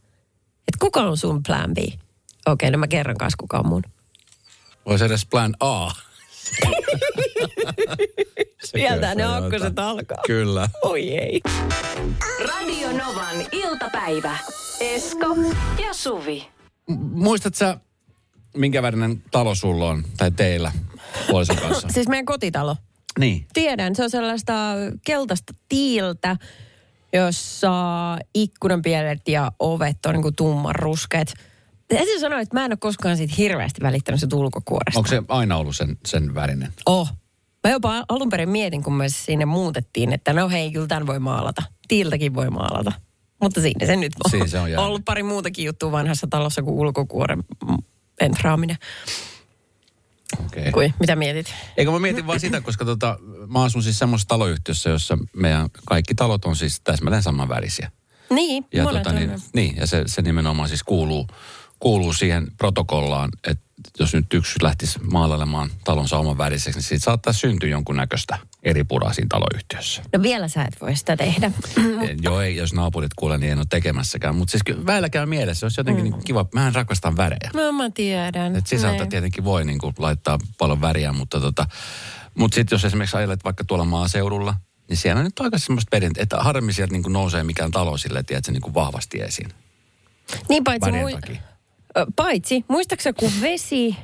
Että 0.60 0.77
kuka 0.79 1.00
on 1.00 1.17
sun 1.17 1.43
plan 1.43 1.74
B? 1.74 1.77
Okei, 1.77 1.98
okay, 2.46 2.72
no 2.72 2.77
mä 2.77 2.88
kerron 2.88 3.17
kanssa 3.17 3.38
kuka 3.39 3.58
on 3.58 3.67
mun. 3.67 3.84
Voisi 4.86 5.05
edes 5.05 5.25
plan 5.25 5.55
A. 5.60 5.91
Sieltä 8.63 9.15
ne 9.15 9.24
jotain? 9.24 9.79
alkaa. 9.79 10.17
Kyllä. 10.27 10.70
Oi 10.82 11.10
ei. 11.17 11.41
Radio 12.39 12.91
Novan 12.91 13.46
iltapäivä. 13.51 14.38
Esko 14.79 15.27
ja 15.84 15.93
Suvi. 15.93 16.48
Muistat 17.12 17.55
sä, 17.55 17.77
minkä 18.58 18.82
värinen 18.82 19.24
talo 19.32 19.55
sulla 19.55 19.89
on, 19.89 20.03
tai 20.17 20.32
teillä, 20.32 20.72
puolison 21.27 21.55
kanssa? 21.58 21.88
Siis 21.93 22.08
meidän 22.08 22.25
kotitalo. 22.25 22.75
niin. 23.20 23.46
Tiedän, 23.53 23.96
se 23.96 24.03
on 24.03 24.10
sellaista 24.10 24.53
keltaista 25.05 25.53
tiiltä, 25.70 26.38
jossa 27.13 27.72
ikkunanpielet 28.34 29.27
ja 29.27 29.51
ovet 29.60 30.05
on 30.05 30.13
niin 30.13 30.22
kuin 30.22 30.36
tumman 30.36 30.75
ruskeat. 30.75 31.34
Täytyy 31.88 32.20
sanoa, 32.20 32.39
että 32.39 32.55
mä 32.55 32.65
en 32.65 32.72
ole 32.72 32.77
koskaan 32.77 33.17
siitä 33.17 33.34
hirveästi 33.38 33.82
välittänyt 33.82 34.22
sitä 34.22 34.36
ulkokuoresta. 34.36 35.00
Onko 35.00 35.10
se 35.10 35.24
aina 35.27 35.58
ollut 35.58 35.75
sen, 35.75 35.98
sen 36.05 36.36
värinen? 36.36 36.74
Oh. 36.86 37.10
Mä 37.63 37.72
jopa 37.72 38.03
alun 38.10 38.29
perin 38.29 38.50
mietin, 38.50 38.84
kun 38.84 38.93
me 38.93 39.10
sinne 39.10 39.46
muutettiin, 39.46 40.13
että 40.13 40.34
no 40.34 40.50
hei, 40.50 40.72
kyllä 40.72 40.88
tämän 40.88 41.08
voi 41.08 41.20
maalata. 41.20 41.63
Tiiltäkin 41.88 42.36
voi 42.36 42.50
maalata. 42.50 42.91
Mutta 43.41 43.62
siinä 43.62 43.86
se 43.86 43.96
nyt 43.96 44.13
on. 44.25 44.32
Siinä 44.32 44.48
se 44.48 44.60
on 44.60 44.72
jäänyt. 44.72 44.86
ollut 44.86 45.05
pari 45.05 45.24
muutakin 45.24 45.65
juttua 45.65 45.91
vanhassa 45.91 46.27
talossa 46.29 46.63
kuin 46.63 46.75
ulkokuoren 46.75 47.43
entraaminen. 48.22 48.77
Okei. 50.46 50.72
Kui, 50.72 50.94
mitä 51.00 51.15
mietit? 51.15 51.53
Eikö 51.77 51.92
mä 51.92 52.00
mietin 52.00 52.27
vaan 52.27 52.39
sitä, 52.39 52.62
koska 52.62 52.86
tota, 52.86 53.18
mä 53.48 53.63
asun 53.63 53.84
siis 53.84 54.00
semmoisessa 54.00 54.27
taloyhtiössä, 54.27 54.89
jossa 54.89 55.18
meidän 55.36 55.70
kaikki 55.86 56.15
talot 56.15 56.46
on 56.46 56.56
siis 56.56 56.82
täsmälleen 56.84 57.24
samanvärisiä. 57.24 57.92
Niin, 58.30 58.65
Ja, 58.74 58.84
tota, 58.86 59.12
niin, 59.12 59.32
niin, 59.53 59.75
ja 59.77 59.88
se, 59.88 60.03
se 60.06 60.22
nimenomaan 60.22 60.70
siis 60.70 60.84
kuuluu, 60.84 61.27
kuuluu 61.80 62.13
siihen 62.13 62.48
protokollaan, 62.58 63.30
että 63.48 63.63
jos 63.99 64.13
nyt 64.13 64.33
yksi 64.33 64.53
lähtisi 64.61 64.99
maalailemaan 64.99 65.69
talonsa 65.83 66.17
oman 66.17 66.37
väriseksi, 66.37 66.77
niin 66.77 66.83
siitä 66.83 67.03
saattaa 67.03 67.33
syntyä 67.33 67.69
jonkunnäköistä 67.69 68.37
eri 68.63 68.83
puraa 68.83 69.13
siinä 69.13 69.27
taloyhtiössä. 69.29 70.01
No 70.13 70.21
vielä 70.21 70.47
sä 70.47 70.63
et 70.63 70.81
voi 70.81 70.95
sitä 70.95 71.17
tehdä. 71.17 71.51
Eh, 72.03 72.15
Joo, 72.21 72.41
ei, 72.41 72.55
jos 72.55 72.73
naapurit 72.73 73.13
kuulee, 73.15 73.37
niin 73.37 73.51
en 73.51 73.57
ole 73.57 73.65
tekemässäkään. 73.69 74.35
Mutta 74.35 74.51
siis 74.51 74.63
kyllä 74.63 74.85
väillä 74.85 75.09
käy 75.09 75.25
mielessä, 75.25 75.65
olisi 75.65 75.79
jotenkin 75.79 76.05
mm. 76.05 76.11
niin 76.11 76.23
kiva. 76.23 76.45
Mä 76.53 76.71
rakastan 76.73 77.17
värejä. 77.17 77.51
No 77.53 77.71
mä 77.71 77.89
tiedän. 77.89 78.55
Et 78.55 78.67
sisältä 78.67 78.97
Näin. 78.97 79.09
tietenkin 79.09 79.43
voi 79.43 79.65
niin 79.65 79.79
kuin 79.79 79.93
laittaa 79.97 80.39
paljon 80.57 80.81
väriä, 80.81 81.13
mutta 81.13 81.39
tota, 81.39 81.65
mut 82.35 82.53
sitten 82.53 82.75
jos 82.75 82.85
esimerkiksi 82.85 83.17
ajelet 83.17 83.43
vaikka 83.43 83.63
tuolla 83.63 83.85
maaseudulla, 83.85 84.55
niin 84.89 84.97
siellä 84.97 85.19
on 85.19 85.25
nyt 85.25 85.39
aika 85.39 85.57
semmoista 85.57 85.89
perintö, 85.89 86.21
että 86.21 86.37
harmi 86.37 86.73
sieltä 86.73 86.91
niin 86.91 87.03
kuin 87.03 87.13
nousee 87.13 87.43
mikään 87.43 87.71
talo 87.71 87.97
silleen, 87.97 88.25
tiedätkö, 88.25 88.51
niin 88.51 88.61
kuin 88.61 88.73
vahvasti 88.73 89.21
esiin. 89.21 89.49
Niin 90.49 90.63
paitsi, 90.63 90.91
mui, 90.91 91.17
paitsi 92.15 92.65
muistaakseni 92.67 93.13
kun 93.19 93.31
vesi, 93.41 93.95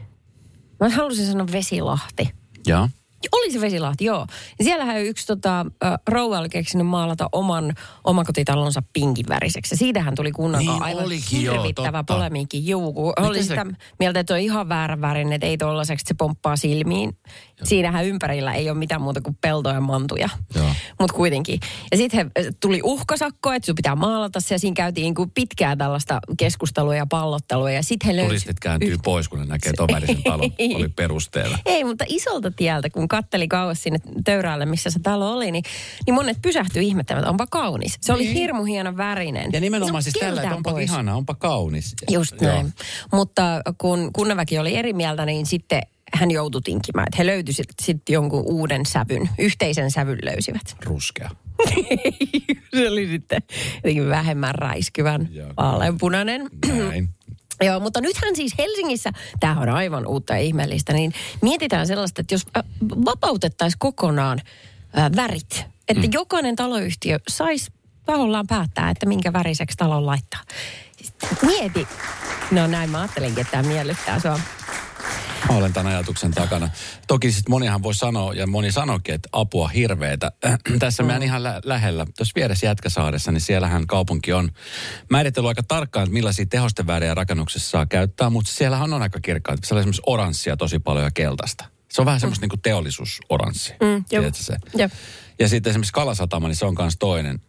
mä 0.79 0.89
halusin 0.89 1.25
sanoa 1.27 1.47
vesilahti. 1.51 2.29
Joo. 2.67 2.89
Oli 3.31 3.51
se 3.51 3.61
vesilahti, 3.61 4.05
joo. 4.05 4.27
Siellähän 4.63 5.01
yksi 5.01 5.27
tota, 5.27 5.65
rouva 6.07 6.39
oli 6.39 6.49
keksinyt 6.49 6.87
maalata 6.87 7.29
oman 7.31 7.73
omakotitalonsa 8.03 8.83
pinkin 8.93 9.25
väriseksi. 9.29 9.75
Siitähän 9.75 10.15
tuli 10.15 10.31
kunnan 10.31 10.59
Niin 10.59 10.81
aivan 10.83 11.03
olikin, 11.05 11.43
joo, 11.43 11.55
hirvittävä 11.55 11.97
totta. 11.97 12.13
polemiikki. 12.13 12.67
Juu, 12.67 12.93
kun 12.93 13.13
oli 13.17 13.37
se- 13.43 13.47
sitä 13.47 13.65
mieltä, 13.99 14.19
että 14.19 14.33
on 14.33 14.39
ihan 14.39 14.69
väärä 14.69 15.01
värin, 15.01 15.33
että 15.33 15.47
ei 15.47 15.57
tollaseksi, 15.57 16.03
että 16.03 16.07
se 16.07 16.13
pomppaa 16.17 16.55
silmiin. 16.55 17.17
Siinähän 17.63 18.05
ympärillä 18.05 18.53
ei 18.53 18.69
ole 18.69 18.77
mitään 18.77 19.01
muuta 19.01 19.21
kuin 19.21 19.37
peltoja 19.41 19.75
ja 19.75 19.81
mantuja. 19.81 20.29
Joo. 20.55 20.69
Mutta 20.99 21.15
kuitenkin. 21.15 21.59
Ja 21.91 21.97
sitten 21.97 22.31
tuli 22.59 22.79
uhkasakko, 22.83 23.51
että 23.51 23.65
sun 23.65 23.75
pitää 23.75 23.95
maalata 23.95 24.39
se. 24.39 24.55
Ja 24.55 24.59
siinä 24.59 24.75
käytiin 24.75 25.03
niinku 25.03 25.31
pitkää 25.35 25.75
tällaista 25.75 26.19
keskustelua 26.37 26.95
ja 26.95 27.05
pallottelua. 27.05 27.71
Ja 27.71 27.83
sitten 27.83 28.07
he 28.07 28.15
löysivät... 28.15 28.29
Turistit 28.29 28.59
kääntyy 28.59 28.97
pois, 29.03 29.29
kun 29.29 29.39
ne 29.39 29.45
näkee 29.45 29.73
ton 29.73 29.87
värisen 29.93 30.23
talon. 30.23 30.51
Oli 30.75 30.89
perusteella. 30.89 31.59
Ei, 31.65 31.83
mutta 31.83 32.05
isolta 32.07 32.51
tieltä, 32.51 32.89
kun 32.89 33.07
katteli 33.07 33.47
kauas 33.47 33.83
sinne 33.83 33.99
töyräälle, 34.25 34.65
missä 34.65 34.89
se 34.89 34.99
talo 34.99 35.33
oli, 35.33 35.51
niin, 35.51 35.63
niin 36.05 36.13
monet 36.13 36.37
pysähtyi 36.41 36.87
ihmettelevät, 36.87 37.23
että 37.23 37.29
onpa 37.29 37.47
kaunis. 37.47 37.97
Se 38.01 38.13
oli 38.13 38.33
hirmu 38.33 38.63
hieno 38.63 38.97
värinen. 38.97 39.43
Niin. 39.43 39.53
Ja 39.53 39.59
nimenomaan 39.59 40.03
Se 40.03 40.11
siis 40.11 40.25
tällä, 40.25 40.41
että 40.41 40.55
onpa 40.55 40.79
ihana, 40.79 41.15
onpa 41.15 41.35
kaunis. 41.35 41.95
Just 42.09 42.41
Joo. 42.41 42.53
näin. 42.53 42.73
Mutta 43.13 43.61
kun 43.77 44.09
kunnanväki 44.13 44.59
oli 44.59 44.75
eri 44.75 44.93
mieltä, 44.93 45.25
niin 45.25 45.45
sitten 45.45 45.81
hän 46.13 46.31
joutui 46.31 46.61
tinkimään. 46.61 47.07
Että 47.07 47.17
he 47.17 47.25
löytyivät 47.25 47.67
sitten 47.81 48.13
jonkun 48.13 48.43
uuden 48.45 48.85
sävyn, 48.85 49.29
yhteisen 49.37 49.91
sävyn 49.91 50.19
löysivät. 50.23 50.75
Ruskea. 50.85 51.29
se 52.75 52.89
oli 52.89 53.07
sitten 53.07 53.41
jotenkin 53.75 54.09
vähemmän 54.09 54.55
räiskyvän 54.55 55.29
vaaleanpunainen. 55.57 56.49
Näin. 56.67 57.09
Joo, 57.61 57.79
mutta 57.79 58.01
nythän 58.01 58.35
siis 58.35 58.53
Helsingissä, 58.57 59.11
tämä 59.39 59.59
on 59.59 59.69
aivan 59.69 60.07
uutta 60.07 60.33
ja 60.33 60.39
ihmeellistä, 60.39 60.93
niin 60.93 61.13
mietitään 61.41 61.87
sellaista, 61.87 62.21
että 62.21 62.33
jos 62.33 62.47
äh, 62.57 62.63
vapautettaisiin 63.05 63.79
kokonaan 63.79 64.41
äh, 64.97 65.11
värit, 65.15 65.65
että 65.87 66.07
mm. 66.07 66.13
jokainen 66.13 66.55
taloyhtiö 66.55 67.19
saisi 67.29 67.71
tahollaan 68.05 68.47
päättää, 68.47 68.89
että 68.89 69.05
minkä 69.05 69.33
väriseksi 69.33 69.77
talon 69.77 70.05
laittaa. 70.05 70.39
Mieti. 71.45 71.87
No 72.51 72.67
näin 72.67 72.89
mä 72.89 72.99
ajattelinkin, 72.99 73.41
että 73.41 73.51
tämä 73.51 73.63
miellyttää 73.63 74.19
sua. 74.19 74.39
Mä 75.49 75.55
olen 75.57 75.73
tämän 75.73 75.91
ajatuksen 75.93 76.31
takana. 76.31 76.69
Toki 77.07 77.31
sitten 77.31 77.51
monihan 77.51 77.83
voi 77.83 77.93
sanoa, 77.93 78.33
ja 78.33 78.47
moni 78.47 78.71
sanoikin, 78.71 79.15
että 79.15 79.29
apua 79.31 79.67
hirveetä. 79.67 80.31
Tässä 80.79 81.03
meidän 81.03 81.23
ihan 81.23 81.43
lä- 81.43 81.61
lähellä, 81.65 82.05
tuossa 82.17 82.31
vieressä 82.35 82.65
Jätkäsaaressa, 82.65 83.31
niin 83.31 83.41
siellähän 83.41 83.87
kaupunki 83.87 84.33
on 84.33 84.51
määritellyt 85.09 85.47
aika 85.47 85.63
tarkkaan, 85.63 86.03
että 86.03 86.13
millaisia 86.13 86.45
tehosteväriä 86.45 87.15
rakennuksessa 87.15 87.69
saa 87.69 87.85
käyttää, 87.85 88.29
mutta 88.29 88.51
siellähän 88.51 88.93
on 88.93 89.01
aika 89.01 89.19
kirkkaat. 89.21 89.59
Siellä 89.63 89.79
on 89.79 89.81
esimerkiksi 89.81 90.01
oranssia 90.05 90.57
tosi 90.57 90.79
paljon 90.79 91.05
ja 91.05 91.11
keltaista. 91.11 91.65
Se 91.91 92.01
on 92.01 92.05
vähän 92.05 92.19
semmoista 92.19 92.45
mm. 92.45 92.49
niin 92.51 92.61
teollisuusoranssi. 92.61 93.73
Mm, 93.81 94.05
se? 94.33 94.57
Ja 95.39 95.49
sitten 95.49 95.69
esimerkiksi 95.71 95.93
Kalasatama, 95.93 96.47
niin 96.47 96.55
se 96.55 96.65
on 96.65 96.75
myös 96.79 96.95
toinen, 96.99 97.39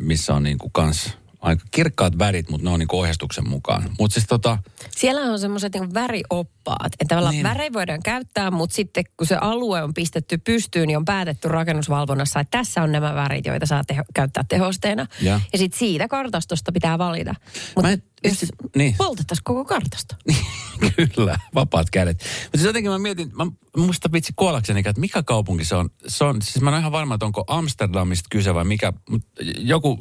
missä 0.00 0.34
on 0.34 0.42
niin 0.42 0.58
kuin 0.58 0.72
kans 0.72 1.16
aika 1.42 1.64
kirkkaat 1.70 2.18
värit, 2.18 2.50
mutta 2.50 2.64
ne 2.64 2.70
on 2.70 2.78
niin 2.78 2.88
kuin 2.88 3.00
ohjeistuksen 3.00 3.48
mukaan. 3.48 3.90
Mutta 3.98 4.14
siis 4.14 4.26
tota, 4.28 4.58
Siellä 4.90 5.20
on 5.20 5.38
semmoiset 5.38 5.74
niin 5.74 5.94
värioppaat, 5.94 6.86
että 6.92 7.04
tavallaan 7.08 7.34
Niin. 7.34 7.42
värejä 7.44 7.72
voidaan 7.72 8.02
käyttää, 8.02 8.50
mutta 8.50 8.74
sitten 8.76 9.04
kun 9.16 9.26
se 9.26 9.36
alue 9.36 9.82
on 9.82 9.94
pistetty 9.94 10.38
pystyyn, 10.38 10.86
niin 10.88 10.96
on 10.96 11.04
päätetty 11.04 11.48
rakennusvalvonnassa, 11.48 12.40
että 12.40 12.58
tässä 12.58 12.82
on 12.82 12.92
nämä 12.92 13.14
värit, 13.14 13.46
joita 13.46 13.66
saa 13.66 13.82
teho- 13.92 14.04
käyttää 14.14 14.44
tehosteena. 14.48 15.06
Ja. 15.20 15.40
ja 15.52 15.58
sitten 15.58 15.78
siitä 15.78 16.08
kartastosta 16.08 16.72
pitää 16.72 16.98
valita. 16.98 17.34
Mutta 17.76 17.82
Mä 17.82 17.90
en- 17.90 18.02
jos 18.24 18.44
niin. 18.76 18.94
poltettaisiin 18.98 19.44
koko 19.44 19.64
kartasto. 19.64 20.14
Kyllä, 21.14 21.38
vapaat 21.54 21.90
kädet. 21.90 22.16
Mutta 22.42 22.58
siis 22.58 22.64
jotenkin 22.64 22.90
mä 22.92 22.98
mietin, 22.98 23.30
mä 23.36 23.46
muista 23.76 24.12
vitsi 24.12 24.32
kuollakseni, 24.36 24.82
että 24.86 25.00
mikä 25.00 25.22
kaupunki 25.22 25.64
se 25.64 25.74
on. 25.74 25.90
Se 26.08 26.24
on, 26.24 26.42
siis 26.42 26.60
mä 26.62 26.70
en 26.70 26.74
ole 26.74 26.80
ihan 26.80 26.92
varma, 26.92 27.14
että 27.14 27.26
onko 27.26 27.44
Amsterdamista 27.46 28.26
kyse 28.30 28.54
vai 28.54 28.64
mikä, 28.64 28.92
mutta 29.10 29.28
joku, 29.58 29.98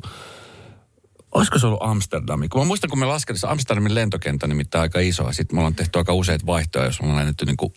olisiko 1.32 1.60
se 1.60 1.68
ollut 1.68 1.84
Amsterdami? 1.84 2.50
Kun 2.50 2.62
mä 2.62 2.66
muistan, 2.66 2.90
kun 2.90 3.00
me 3.00 3.06
laskeltiin, 3.06 3.50
Amsterdamin 3.50 3.96
lentokenttä 3.96 4.46
on 4.46 4.50
nimittäin 4.50 4.82
aika 4.82 5.00
iso, 5.00 5.28
ja 5.28 5.34
sitten 5.34 5.56
me 5.56 5.60
ollaan 5.60 5.76
tehty 5.76 6.00
aika 6.00 6.14
useita 6.14 6.46
vaihtoja, 6.46 6.86
jos 6.86 7.02
me 7.02 7.06
ollaan 7.06 7.20
lennetty 7.20 7.46
niin 7.46 7.58
kuin 7.58 7.74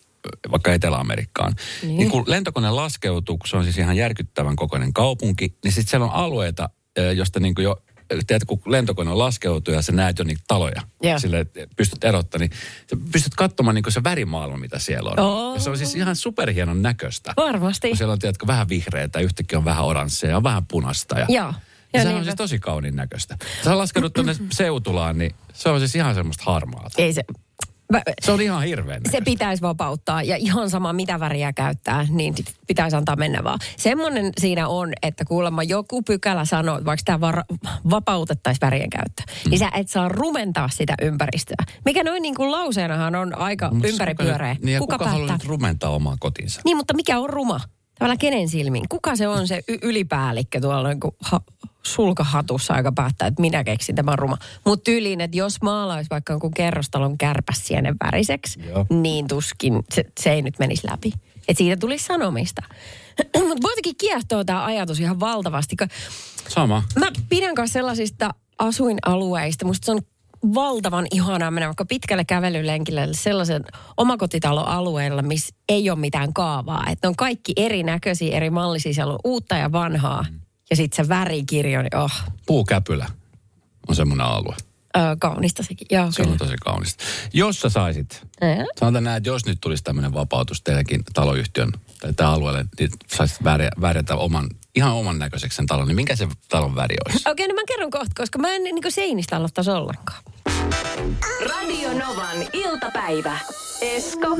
vaikka 0.51 0.73
Etelä-Amerikkaan. 0.73 1.53
Niin. 1.81 1.97
Niin. 1.97 2.09
kun 2.09 2.23
lentokone 2.27 2.71
laskeutuu, 2.71 3.37
kun 3.37 3.47
se 3.47 3.57
on 3.57 3.63
siis 3.63 3.77
ihan 3.77 3.97
järkyttävän 3.97 4.55
kokoinen 4.55 4.93
kaupunki, 4.93 5.57
niin 5.63 5.71
sitten 5.71 5.89
siellä 5.89 6.05
on 6.05 6.11
alueita, 6.11 6.69
josta 7.15 7.39
niin 7.39 7.55
kuin 7.55 7.63
jo, 7.63 7.81
tiedätkö, 8.07 8.45
kun 8.45 8.61
lentokone 8.65 9.13
laskeutuu 9.13 9.73
ja 9.73 9.81
sä 9.81 9.91
näet 9.91 10.19
jo 10.19 10.25
niitä 10.25 10.41
taloja, 10.47 10.81
Joo. 11.01 11.19
sille 11.19 11.39
että 11.39 11.67
pystyt 11.75 12.03
erottamaan, 12.03 12.49
niin 12.49 12.59
sä 12.89 12.97
pystyt 13.11 13.35
katsomaan 13.35 13.75
niin 13.75 13.83
se 13.89 14.03
värimaailma, 14.03 14.57
mitä 14.57 14.79
siellä 14.79 15.09
on. 15.09 15.19
Oo. 15.19 15.53
Ja 15.53 15.59
se 15.59 15.69
on 15.69 15.77
siis 15.77 15.95
ihan 15.95 16.15
superhienon 16.15 16.81
näköistä. 16.81 17.33
Varmasti. 17.37 17.87
Kun 17.87 17.97
siellä 17.97 18.11
on, 18.11 18.19
tiedätkö, 18.19 18.47
vähän 18.47 18.69
vihreätä, 18.69 19.19
yhtäkkiä 19.19 19.59
on 19.59 19.65
vähän 19.65 19.85
oranssia 19.85 20.29
ja 20.29 20.37
on 20.37 20.43
vähän 20.43 20.65
punasta. 20.65 21.19
Ja, 21.19 21.25
Joo. 21.29 21.53
Ja 21.95 22.03
Ja 22.03 22.09
se 22.09 22.15
on 22.15 22.23
siis 22.23 22.35
tosi 22.35 22.59
kauniin 22.59 22.95
näköistä. 22.95 23.37
Sä 23.63 23.77
laskenut 23.77 24.13
tuonne 24.13 24.35
Seutulaan, 24.51 25.17
niin 25.17 25.35
se 25.53 25.69
on 25.69 25.79
siis 25.79 25.95
ihan 25.95 26.15
semmoista 26.15 26.43
harmaata. 26.45 26.89
Ei 26.97 27.13
se, 27.13 27.21
Mä- 27.91 28.01
Se 28.21 28.31
on 28.31 28.41
ihan 28.41 28.63
hirveän. 28.63 29.01
se 29.11 29.21
pitäisi 29.21 29.61
vapauttaa 29.61 30.23
ja 30.23 30.35
ihan 30.35 30.69
sama 30.69 30.93
mitä 30.93 31.19
väriä 31.19 31.53
käyttää, 31.53 32.05
niin 32.09 32.35
pitäisi 32.67 32.95
antaa 32.97 33.15
mennä 33.15 33.43
vaan. 33.43 33.59
Semmoinen 33.77 34.31
siinä 34.37 34.67
on, 34.67 34.93
että 35.01 35.25
kuulemma 35.25 35.63
joku 35.63 36.01
pykälä 36.01 36.45
sanoo, 36.45 36.75
että 36.75 36.85
vaikka 36.85 37.01
tämä 37.05 37.21
var- 37.21 37.43
vapautettaisiin 37.89 38.61
värien 38.61 38.89
käyttö, 38.89 39.23
mm. 39.45 39.49
niin 39.49 39.59
sä 39.59 39.69
et 39.73 39.89
saa 39.89 40.09
rumentaa 40.09 40.69
sitä 40.69 40.93
ympäristöä. 41.01 41.55
Mikä 41.85 42.03
noin 42.03 42.21
niin 42.21 42.35
kuin 42.35 42.51
lauseenahan 42.51 43.15
on 43.15 43.37
aika 43.37 43.69
Mutta 43.71 43.87
ympäripyöreä. 43.87 44.55
Niin 44.61 44.73
ja 44.73 44.79
kuka, 44.79 44.97
kuka 44.97 45.09
haluaa 45.09 45.31
nyt 45.33 45.45
rumentaa 45.45 45.89
omaa 45.89 46.15
kotinsa? 46.19 46.61
Niin, 46.65 46.77
mutta 46.77 46.93
mikä 46.93 47.19
on 47.19 47.29
ruma? 47.29 47.59
Tavallaan 47.99 48.17
kenen 48.17 48.49
silmiin? 48.49 48.85
Kuka 48.89 49.15
se 49.15 49.27
on 49.27 49.47
se 49.47 49.63
y- 49.67 49.77
ylipäällikkö 49.81 50.61
tuolla 50.61 50.89
niin 50.89 50.99
ha- 51.21 51.41
sulkahatussa, 51.83 52.77
joka 52.77 52.91
päättää, 52.91 53.27
että 53.27 53.41
minä 53.41 53.63
keksin 53.63 53.95
tämän 53.95 54.19
ruma. 54.19 54.37
Mutta 54.65 54.83
tyyliin, 54.83 55.21
että 55.21 55.37
jos 55.37 55.61
maalaisi 55.61 56.09
vaikka 56.09 56.33
jonkun 56.33 56.51
kerrostalon 56.51 57.17
kärpäsienen 57.17 57.95
väriseksi, 58.05 58.59
Joo. 58.67 58.85
niin 58.89 59.27
tuskin 59.27 59.83
se, 59.93 60.05
se 60.19 60.31
ei 60.31 60.41
nyt 60.41 60.59
menisi 60.59 60.87
läpi. 60.87 61.13
Että 61.47 61.57
siitä 61.57 61.77
tulisi 61.79 62.05
sanomista. 62.05 62.61
Mutta 63.47 63.61
muutenkin 63.67 63.95
kiehtoo 63.97 64.43
tämä 64.43 64.65
ajatus 64.65 64.99
ihan 64.99 65.19
valtavasti. 65.19 65.75
Sama. 66.47 66.83
Mä 66.99 67.07
pidän 67.29 67.55
kanssa 67.55 67.73
sellaisista 67.73 68.29
asuinalueista. 68.59 69.65
Musta 69.65 69.85
se 69.85 69.91
on 69.91 70.01
valtavan 70.53 71.07
ihanaa 71.11 71.51
mennä 71.51 71.67
vaikka 71.67 71.85
pitkälle 71.85 72.25
kävelylenkille 72.25 73.07
sellaisen 73.11 73.63
omakotitaloalueella, 73.97 75.21
missä 75.21 75.55
ei 75.69 75.89
ole 75.89 75.99
mitään 75.99 76.33
kaavaa. 76.33 76.83
Että 76.89 77.07
ne 77.07 77.09
on 77.09 77.15
kaikki 77.15 77.53
erinäköisiä, 77.57 78.37
eri 78.37 78.49
mallisia. 78.49 78.93
Siellä 78.93 79.13
on 79.13 79.19
uutta 79.23 79.55
ja 79.55 79.71
vanhaa. 79.71 80.25
Ja 80.69 80.75
sitten 80.75 81.05
se 81.05 81.09
värikirjo, 81.09 81.81
niin 81.81 81.95
oh, 81.97 82.11
Puukäpylä 82.45 83.05
on 83.87 83.95
semmoinen 83.95 84.25
alue. 84.27 84.55
ö, 84.97 84.99
kaunista 85.19 85.63
sekin. 85.63 85.87
Joo, 85.91 86.11
Se 86.11 86.21
on 86.21 86.25
kyllä. 86.27 86.37
tosi 86.37 86.55
kaunista. 86.61 87.03
Jos 87.33 87.59
sä 87.59 87.69
saisit, 87.69 88.21
Ää? 88.41 88.65
sanotaan 88.79 89.03
näin, 89.03 89.17
että 89.17 89.29
jos 89.29 89.45
nyt 89.45 89.57
tulisi 89.61 89.83
tämmöinen 89.83 90.13
vapautus 90.13 90.61
teidänkin 90.61 91.01
taloyhtiön 91.13 91.71
tai 92.01 92.13
tämä 92.13 92.31
alueelle, 92.31 92.65
niin 92.79 92.89
saisit 93.07 93.43
värjä, 93.43 93.69
värjätä 93.81 94.15
oman, 94.15 94.49
ihan 94.75 94.93
oman 94.93 95.19
näköiseksi 95.19 95.55
sen 95.55 95.65
talon, 95.65 95.87
niin 95.87 95.95
minkä 95.95 96.15
se 96.15 96.27
talon 96.49 96.75
väri 96.75 96.95
olisi? 97.05 97.29
Okei, 97.29 97.47
no 97.47 97.53
mä 97.53 97.61
kerron 97.67 97.91
kohta, 97.91 98.11
koska 98.17 98.39
mä 98.39 98.53
en 98.53 98.63
niin 98.63 98.75
seinistä 98.89 99.37
aloittaisi 99.37 99.71
ollenkaan. 99.71 100.23
Radio 101.49 101.89
Novan 101.89 102.37
iltapäivä. 102.53 103.39
Esko 103.81 104.37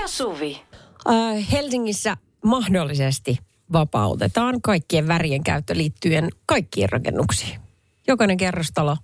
ja 0.00 0.08
Suvi. 0.08 0.62
Äh, 1.08 1.50
Helsingissä 1.52 2.16
mahdollisesti 2.44 3.38
vapautetaan 3.72 4.62
kaikkien 4.62 5.08
värien 5.08 5.44
käyttö 5.44 5.76
liittyen 5.76 6.28
kaikkiin 6.46 6.88
rakennuksiin. 6.88 7.60
Jokainen 8.06 8.36
kerrostalo, 8.36 8.96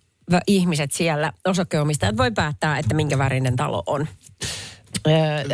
ihmiset 0.47 0.93
siellä, 0.93 1.33
osakkeenomistajat 1.45 2.17
voi 2.17 2.31
päättää, 2.31 2.79
että 2.79 2.95
minkä 2.95 3.19
värinen 3.19 3.57
talo 3.57 3.83
on. 3.87 4.09
Öö, 5.07 5.45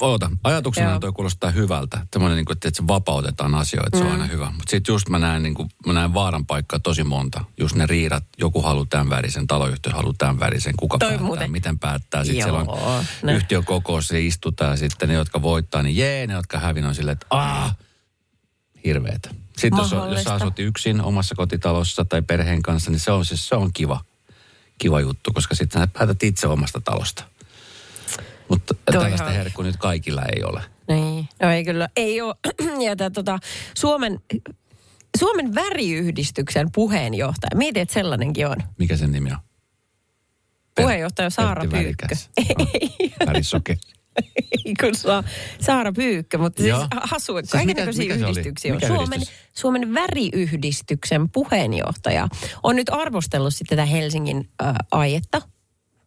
oota, 0.00 0.30
ajatuksena 0.44 0.90
Joo. 0.90 1.00
toi 1.00 1.12
kuulostaa 1.12 1.50
hyvältä. 1.50 2.06
Semmoinen, 2.12 2.36
niin 2.36 2.44
kuin, 2.44 2.56
että 2.56 2.70
se 2.74 2.86
vapautetaan 2.88 3.54
asioita, 3.54 3.98
se 3.98 4.04
on 4.04 4.12
aina 4.12 4.26
hyvä. 4.26 4.44
Mutta 4.50 4.70
sitten 4.70 4.92
just 4.92 5.08
mä 5.08 5.18
näen, 5.18 5.42
niin 5.42 5.54
kuin, 5.54 5.68
mä 5.86 5.92
näen 5.92 6.14
vaaran 6.14 6.46
paikkaa 6.46 6.78
tosi 6.78 7.04
monta. 7.04 7.44
Just 7.58 7.76
ne 7.76 7.86
riidat, 7.86 8.24
joku 8.38 8.62
haluaa 8.62 8.86
tämän 8.90 9.10
värisen, 9.10 9.46
taloyhtiö 9.46 9.92
haluaa 9.92 10.14
tämän 10.18 10.40
värisen, 10.40 10.74
kuka 10.76 10.98
Toi 10.98 11.08
päättää, 11.08 11.26
muuten. 11.26 11.50
miten 11.50 11.78
päättää. 11.78 12.24
Sitten 12.24 12.42
siellä 12.44 12.58
on 12.58 13.04
ne. 13.22 13.34
yhtiökokous, 13.34 14.08
se 14.08 14.20
istutaan 14.20 14.70
ja 14.70 14.76
sitten 14.76 15.08
ne, 15.08 15.14
jotka 15.14 15.42
voittaa, 15.42 15.82
niin 15.82 15.96
jee, 15.96 16.26
ne, 16.26 16.34
jotka 16.34 16.58
hävin 16.58 16.84
on 16.84 16.94
silleen, 16.94 17.12
että 17.12 17.26
aah, 17.30 17.76
hirveetä. 18.84 19.30
Sitten 19.58 19.78
jos, 19.78 19.92
jos 20.10 20.24
sä 20.24 20.34
asut 20.34 20.58
yksin 20.58 21.00
omassa 21.00 21.34
kotitalossa 21.34 22.04
tai 22.04 22.22
perheen 22.22 22.62
kanssa, 22.62 22.90
niin 22.90 23.00
se 23.00 23.10
on, 23.12 23.24
siis, 23.24 23.48
se 23.48 23.54
on 23.54 23.70
kiva, 23.72 24.00
kiva 24.78 25.00
juttu, 25.00 25.32
koska 25.32 25.54
sitten 25.54 25.82
sä 25.82 25.86
päätät 25.86 26.22
itse 26.22 26.46
omasta 26.46 26.80
talosta. 26.80 27.24
Mutta 28.50 28.74
tällaista 28.84 29.26
on- 29.26 29.32
herkkua 29.32 29.64
nyt 29.64 29.76
kaikilla 29.76 30.22
ei 30.36 30.44
ole. 30.44 30.62
Niin, 30.88 31.28
no 31.42 31.50
ei 31.50 31.64
kyllä, 31.64 31.88
ei 31.96 32.20
ole. 32.20 32.34
Ja 32.86 32.96
tää, 32.96 33.10
tota, 33.10 33.38
Suomen, 33.76 34.18
Suomen 35.18 35.54
väriyhdistyksen 35.54 36.68
puheenjohtaja, 36.74 37.50
mietin, 37.56 37.82
että 37.82 37.92
sellainenkin 37.94 38.46
on. 38.46 38.56
Mikä 38.78 38.96
sen 38.96 39.12
nimi 39.12 39.32
on? 39.32 39.38
Puheenjohtaja 40.76 41.30
Saara 41.30 41.62
Pertti 41.66 41.84
Pyykkö. 41.84 42.06
Värikäs. 42.08 42.30
Värisoke. 43.26 43.76
Ei 44.66 44.74
kun 44.80 44.94
saa 44.94 45.24
Saara 45.60 45.92
Pyykkö, 45.92 46.38
mutta 46.38 46.62
siis 46.62 46.68
Joo. 46.70 46.86
hasu, 46.90 47.32
Siis 47.36 47.50
kaiken 47.50 47.66
mikä- 47.66 47.82
yhdistyksiä 47.84 48.74
on. 48.74 48.80
Suomen, 48.86 49.06
yhdistys? 49.16 49.34
Suomen 49.54 49.94
väriyhdistyksen 49.94 51.28
puheenjohtaja 51.30 52.28
on 52.62 52.76
nyt 52.76 52.88
arvostellut 52.88 53.54
sitten 53.54 53.78
tätä 53.78 53.86
Helsingin 53.86 54.48
äh, 54.62 54.74
aietta. 54.90 55.42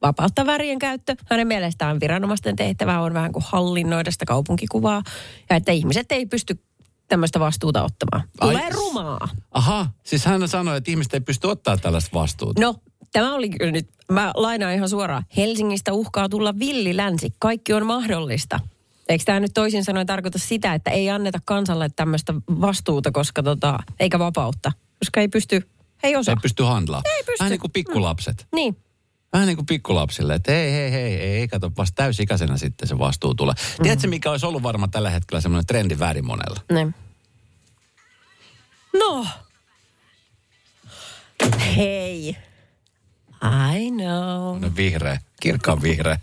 Vapauttaa 0.04 0.46
värien 0.46 0.80
käyttö. 0.80 1.16
Hänen 1.30 1.48
mielestään 1.48 2.00
viranomaisten 2.00 2.56
tehtävä 2.56 3.00
on 3.00 3.14
vähän 3.14 3.32
kuin 3.32 3.44
hallinnoida 3.48 4.12
sitä 4.12 4.26
kaupunkikuvaa. 4.26 5.04
Ja 5.50 5.56
että 5.56 5.72
ihmiset 5.72 6.12
ei 6.12 6.26
pysty 6.26 6.60
tämmöistä 7.08 7.40
vastuuta 7.40 7.84
ottamaan. 7.84 8.28
Ai- 8.40 8.50
Tulee 8.50 8.70
rumaa. 8.70 9.30
Aha, 9.52 9.88
siis 10.04 10.26
hän 10.26 10.48
sanoi, 10.48 10.78
että 10.78 10.92
ihmiset 10.92 11.14
ei 11.14 11.20
pysty 11.20 11.48
ottaa 11.48 11.78
tällaista 11.78 12.10
vastuuta. 12.14 12.62
No, 12.62 12.76
tämä 13.12 13.34
oli 13.36 13.50
kyllä 13.50 13.72
nyt, 13.72 13.90
mä 14.12 14.32
lainaan 14.36 14.74
ihan 14.74 14.90
suoraan. 14.90 15.24
Helsingistä 15.38 15.94
uhkaa 15.94 16.30
tulla 16.30 16.60
villi 16.60 16.98
länsi. 16.98 17.34
Kaikki 17.40 17.74
on 17.74 17.86
mahdollista. 17.86 18.60
Eikö 19.10 19.24
tämä 19.24 19.40
nyt 19.40 19.52
toisin 19.54 19.84
sanoen 19.84 20.08
tarkoita 20.08 20.40
sitä, 20.40 20.74
että 20.74 20.92
ei 20.92 21.10
anneta 21.10 21.40
kansalle 21.46 21.90
tämmöistä 21.96 22.34
vastuuta, 22.62 23.12
koska 23.12 23.44
tota, 23.44 23.80
eikä 24.00 24.20
vapautta, 24.20 24.72
koska 25.00 25.22
ei 25.22 25.28
pysty, 25.28 25.70
ei 26.04 26.16
osaa. 26.16 26.32
Ei 26.32 26.42
pysty 26.42 26.64
handlaa. 26.64 27.02
Ei 27.06 27.24
pysty. 27.24 27.40
Vähän 27.40 27.52
niin 27.52 27.60
kuin 27.60 27.72
pikkulapset. 27.72 28.48
Niin. 28.56 28.78
Vähän 29.34 29.48
niin 29.48 29.58
kuin 29.58 29.66
pikkulapsille, 29.66 30.36
että 30.36 30.52
hei, 30.52 30.72
hei, 30.72 30.92
hei, 30.92 31.16
ei, 31.16 31.38
ei, 31.38 31.48
kato, 31.48 31.72
vasta 31.78 31.96
täysikäisenä 31.96 32.58
sitten 32.58 32.88
se 32.88 33.00
vastuu 33.00 33.36
tulee. 33.36 33.54
Mm. 33.54 33.84
Tiedätkö, 33.84 34.08
mikä 34.08 34.32
olisi 34.32 34.46
ollut 34.46 34.64
varmaan 34.64 34.92
tällä 34.92 35.10
hetkellä 35.10 35.42
semmoinen 35.42 35.66
trendi 35.66 36.00
väri 36.00 36.22
monella? 36.22 36.60
Ne. 36.72 36.88
No. 39.00 39.28
Hei. 41.76 42.38
I 43.76 43.92
know. 43.92 44.60
No 44.60 44.72
vihreä, 44.76 45.20
kirkkaan 45.42 45.82
vihreä, 45.82 46.20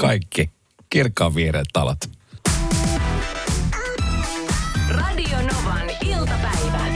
kaikki. 0.00 0.50
Kirkkaan 0.90 1.34
vihreät 1.34 1.66
talot. 1.72 1.98
Radio 4.88 5.38
Novan 5.38 5.90
iltapäivä. 6.04 6.86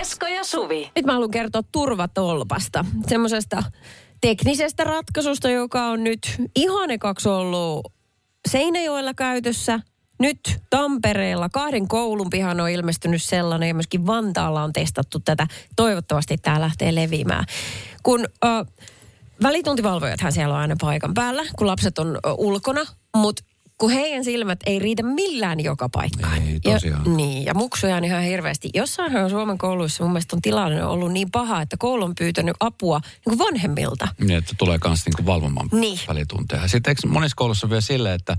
Esko 0.00 0.26
ja 0.26 0.44
Suvi. 0.44 0.90
Nyt 0.96 1.04
mä 1.04 1.12
haluan 1.12 1.30
kertoa 1.30 1.62
turvatolpasta. 1.72 2.84
Semmoisesta 3.06 3.62
teknisestä 4.20 4.84
ratkaisusta, 4.84 5.50
joka 5.50 5.86
on 5.86 6.04
nyt 6.04 6.20
ihan 6.56 6.90
ekaksi 6.90 7.28
ollut 7.28 7.92
Seinäjoella 8.48 9.14
käytössä. 9.14 9.80
Nyt 10.18 10.40
Tampereella 10.70 11.48
kahden 11.48 11.88
koulun 11.88 12.30
pihan 12.30 12.60
on 12.60 12.70
ilmestynyt 12.70 13.22
sellainen 13.22 13.68
ja 13.68 13.74
myöskin 13.74 14.06
Vantaalla 14.06 14.62
on 14.62 14.72
testattu 14.72 15.20
tätä. 15.20 15.46
Toivottavasti 15.76 16.38
tämä 16.38 16.60
lähtee 16.60 16.94
leviämään. 16.94 17.44
Kun 18.02 18.26
äh, 18.44 18.66
välituntivalvojathan 19.42 20.32
siellä 20.32 20.54
on 20.54 20.60
aina 20.60 20.76
paikan 20.80 21.14
päällä, 21.14 21.42
kun 21.58 21.66
lapset 21.66 21.98
on 21.98 22.18
ulkona, 22.38 22.84
mutta 23.16 23.42
kun 23.78 23.90
heidän 23.90 24.24
silmät 24.24 24.58
ei 24.66 24.78
riitä 24.78 25.02
millään 25.02 25.60
joka 25.60 25.88
paikkaan. 25.88 26.42
Ei, 26.42 26.58
ja, 26.64 26.72
tosiaan. 26.72 27.16
niin, 27.16 27.44
ja 27.44 27.54
muksuja 27.54 27.96
on 27.96 28.04
ihan 28.04 28.22
hirveästi. 28.22 28.70
Jossainhan 28.74 29.30
Suomen 29.30 29.58
kouluissa 29.58 30.04
mun 30.04 30.12
mielestä 30.12 30.36
on 30.36 30.42
tilanne 30.42 30.84
ollut 30.84 31.12
niin 31.12 31.30
paha, 31.30 31.62
että 31.62 31.76
koulu 31.76 32.04
on 32.04 32.14
pyytänyt 32.18 32.56
apua 32.60 33.00
niin 33.04 33.36
kuin 33.36 33.38
vanhemmilta. 33.38 34.08
Niin, 34.20 34.38
että 34.38 34.52
tulee 34.58 34.78
myös 34.84 35.06
niinku 35.06 35.26
valvomaan 35.26 35.68
Niin. 35.72 35.98
välitunteja. 36.08 36.68
Sitten 36.68 36.90
eikö 36.90 37.08
monissa 37.08 37.36
koulussa 37.36 37.66
on 37.66 37.70
vielä 37.70 37.80
silleen, 37.80 38.14
että, 38.14 38.36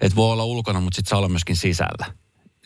että 0.00 0.16
voi 0.16 0.32
olla 0.32 0.44
ulkona, 0.44 0.80
mutta 0.80 0.96
sitten 0.96 1.10
saa 1.10 1.18
olla 1.18 1.28
myöskin 1.28 1.56
sisällä. 1.56 2.06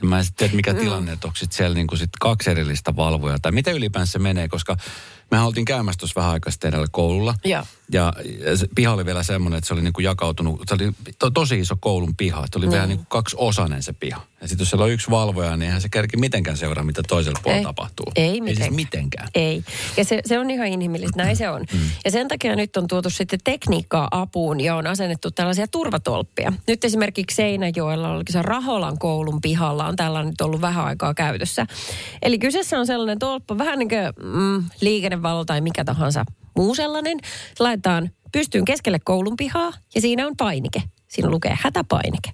Ja 0.02 0.08
Mä 0.08 0.18
en 0.18 0.24
sitten 0.24 0.48
tiedä, 0.48 0.56
mikä 0.56 0.74
tilanne, 0.74 1.12
että 1.12 1.26
onko 1.26 1.36
sit 1.36 1.52
siellä 1.52 1.74
niinku 1.74 1.96
sit 1.96 2.10
kaksi 2.20 2.50
erillistä 2.50 2.96
valvojaa, 2.96 3.38
tai 3.42 3.52
miten 3.52 3.74
ylipäänsä 3.74 4.12
se 4.12 4.18
menee, 4.18 4.48
koska 4.48 4.76
mehän 5.34 5.46
oltiin 5.46 5.64
käymässä 5.64 5.98
tuossa 5.98 6.20
vähän 6.20 6.32
aikaa 6.32 6.50
sitten 6.50 6.68
eräällä 6.68 6.88
koululla. 6.92 7.34
Ja 7.44 7.66
ja 7.92 8.12
se 8.54 8.68
piha 8.74 8.92
oli 8.92 9.06
vielä 9.06 9.22
semmoinen, 9.22 9.58
että 9.58 9.68
se 9.68 9.74
oli 9.74 9.82
niinku 9.82 10.00
jakautunut, 10.00 10.60
se 10.68 10.74
oli 10.74 10.92
to, 11.18 11.30
tosi 11.30 11.60
iso 11.60 11.76
koulun 11.80 12.16
piha. 12.16 12.46
Se 12.52 12.58
oli 12.58 12.70
vielä 12.70 12.86
niinku 12.86 13.04
kaksi 13.08 13.36
osainen 13.38 13.82
se 13.82 13.92
piha. 13.92 14.20
Ja 14.40 14.48
sitten 14.48 14.62
jos 14.62 14.70
siellä 14.70 14.84
on 14.84 14.90
yksi 14.90 15.10
valvoja, 15.10 15.56
niin 15.56 15.66
eihän 15.66 15.80
se 15.80 15.88
kerki 15.88 16.16
mitenkään 16.16 16.56
seuraa, 16.56 16.84
mitä 16.84 17.02
toisella 17.08 17.40
puolella 17.42 17.58
Ei. 17.58 17.64
tapahtuu. 17.64 18.06
Ei 18.16 18.24
Ei 18.24 18.32
siis 18.32 18.40
mitenkään. 18.44 18.74
mitenkään. 18.74 19.28
Ei. 19.34 19.64
Ja 19.96 20.04
se, 20.04 20.20
se 20.24 20.38
on 20.38 20.50
ihan 20.50 20.66
inhimillistä, 20.66 21.22
näin 21.22 21.36
se 21.36 21.50
on. 21.50 21.64
Ja 22.04 22.10
sen 22.10 22.28
takia 22.28 22.56
nyt 22.56 22.76
on 22.76 22.88
tuotu 22.88 23.10
sitten 23.10 23.38
tekniikkaa 23.44 24.08
apuun 24.10 24.60
ja 24.60 24.76
on 24.76 24.86
asennettu 24.86 25.30
tällaisia 25.30 25.66
turvatolppia. 25.68 26.52
Nyt 26.66 26.84
esimerkiksi 26.84 27.36
Seinäjoella, 27.36 28.10
oliko 28.10 28.32
se 28.32 28.42
Raholan 28.42 28.98
koulun 28.98 29.40
pihalla, 29.40 29.86
on 29.86 29.96
tällainen 29.96 30.30
nyt 30.30 30.40
ollut 30.40 30.60
vähän 30.60 30.84
aikaa 30.84 31.14
käytössä. 31.14 31.66
Eli 32.22 32.38
kyseessä 32.38 32.78
on 32.78 32.86
sellainen 32.86 33.18
tolppa, 33.18 33.58
vähän 33.58 33.78
niin 33.78 33.88
kuin 33.88 34.32
mm, 34.32 34.64
liikennevalo 35.24 35.44
tai 35.44 35.60
mikä 35.60 35.84
tahansa 35.84 36.24
muu 36.56 36.74
sellainen. 36.74 37.18
Se 37.54 37.62
laitetaan 37.62 38.10
pystyyn 38.32 38.64
keskelle 38.64 38.98
koulun 38.98 39.36
pihaa 39.36 39.72
ja 39.94 40.00
siinä 40.00 40.26
on 40.26 40.36
painike. 40.36 40.82
Siinä 41.08 41.30
lukee 41.30 41.58
hätäpainike. 41.62 42.30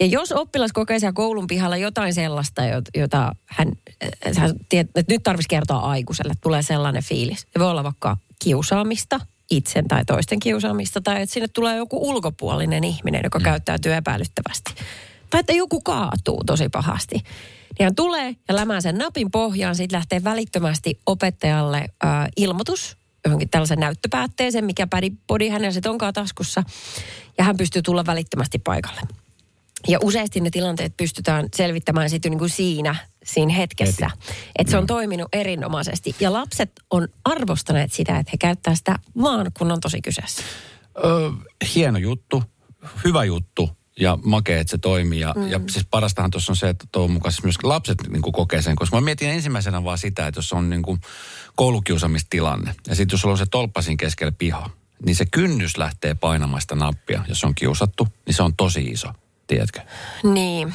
Ja 0.00 0.06
jos 0.06 0.32
oppilas 0.32 0.72
kokee 0.72 0.98
siellä 0.98 1.12
koulun 1.12 1.46
pihalla 1.46 1.76
jotain 1.76 2.14
sellaista, 2.14 2.62
jot- 2.62 3.00
jota 3.00 3.34
hän, 3.46 3.68
äh, 4.04 4.36
hän 4.36 4.50
tiedät, 4.68 4.90
että 4.94 5.14
nyt 5.14 5.22
tarvitsisi 5.22 5.48
kertoa 5.48 5.78
aikuiselle, 5.78 6.34
tulee 6.40 6.62
sellainen 6.62 7.02
fiilis. 7.02 7.40
Se 7.40 7.58
voi 7.58 7.70
olla 7.70 7.84
vaikka 7.84 8.16
kiusaamista, 8.42 9.20
itsen 9.50 9.88
tai 9.88 10.04
toisten 10.04 10.40
kiusaamista 10.40 11.00
tai 11.00 11.22
että 11.22 11.32
sinne 11.32 11.48
tulee 11.48 11.76
joku 11.76 12.08
ulkopuolinen 12.08 12.84
ihminen, 12.84 13.20
joka 13.24 13.38
mm. 13.38 13.44
käyttäytyy 13.44 13.94
epäilyttävästi. 13.94 14.74
Tai 15.30 15.40
että 15.40 15.52
joku 15.52 15.80
kaatuu 15.80 16.42
tosi 16.46 16.68
pahasti. 16.68 17.22
Niin 17.78 17.84
hän 17.86 17.94
tulee 17.94 18.36
ja 18.48 18.56
lämää 18.56 18.80
sen 18.80 18.98
napin 18.98 19.30
pohjaan, 19.30 19.76
siitä 19.76 19.96
lähtee 19.96 20.24
välittömästi 20.24 21.00
opettajalle 21.06 21.78
äh, 21.78 22.28
ilmoitus 22.36 22.96
johonkin 23.24 23.48
tällaisen 23.48 23.78
näyttöpäätteeseen, 23.78 24.64
mikä 24.64 24.86
pädipodi 24.86 25.48
hänellä 25.48 25.72
sitten 25.72 25.92
onkaan 25.92 26.14
taskussa. 26.14 26.62
Ja 27.38 27.44
hän 27.44 27.56
pystyy 27.56 27.82
tulla 27.82 28.06
välittömästi 28.06 28.58
paikalle. 28.58 29.00
Ja 29.88 29.98
useasti 30.02 30.40
ne 30.40 30.50
tilanteet 30.50 30.96
pystytään 30.96 31.48
selvittämään 31.56 32.10
sitten 32.10 32.30
niin 32.30 32.38
kuin 32.38 32.50
siinä, 32.50 32.96
siinä 33.24 33.52
hetkessä. 33.52 34.10
Että 34.58 34.70
se 34.70 34.76
on 34.76 34.86
toiminut 34.86 35.28
erinomaisesti. 35.32 36.14
Ja 36.20 36.32
lapset 36.32 36.70
on 36.90 37.08
arvostaneet 37.24 37.92
sitä, 37.92 38.18
että 38.18 38.30
he 38.32 38.36
käyttää 38.36 38.74
sitä 38.74 38.98
vaan 39.22 39.50
kun 39.58 39.72
on 39.72 39.80
tosi 39.80 40.00
kyseessä. 40.00 40.42
Öö, 41.04 41.30
hieno 41.74 41.98
juttu, 41.98 42.42
hyvä 43.04 43.24
juttu 43.24 43.70
ja 44.00 44.18
makea, 44.24 44.60
että 44.60 44.70
se 44.70 44.78
toimii. 44.78 45.20
Ja, 45.20 45.34
mm. 45.36 45.50
ja 45.50 45.60
siis 45.70 45.86
parastahan 45.90 46.30
tuossa 46.30 46.52
on 46.52 46.56
se, 46.56 46.68
että 46.68 46.86
toivon 46.92 47.10
mukaan 47.10 47.32
siis 47.32 47.42
myös 47.42 47.56
lapset 47.62 47.98
niin 48.08 48.22
kuin 48.22 48.32
kokee 48.32 48.62
sen. 48.62 48.76
Koska 48.76 48.96
mä 48.96 49.00
mietin 49.00 49.30
ensimmäisenä 49.30 49.84
vaan 49.84 49.98
sitä, 49.98 50.26
että 50.26 50.38
jos 50.38 50.52
on 50.52 50.70
niin 50.70 50.82
kuin 50.82 51.00
koulukiusamistilanne 51.56 52.74
ja 52.88 52.94
sitten 52.94 53.14
jos 53.14 53.20
sulla 53.20 53.32
on 53.32 53.38
se 53.38 53.46
tolppa 53.50 53.82
siinä 53.82 53.96
keskellä 53.96 54.32
piha, 54.32 54.70
niin 55.06 55.16
se 55.16 55.26
kynnys 55.26 55.76
lähtee 55.76 56.14
painamaan 56.14 56.62
sitä 56.62 56.74
nappia, 56.74 57.24
jos 57.28 57.44
on 57.44 57.54
kiusattu, 57.54 58.08
niin 58.26 58.34
se 58.34 58.42
on 58.42 58.56
tosi 58.56 58.84
iso. 58.84 59.08
Tiedätkö? 59.46 59.80
Niin. 60.22 60.74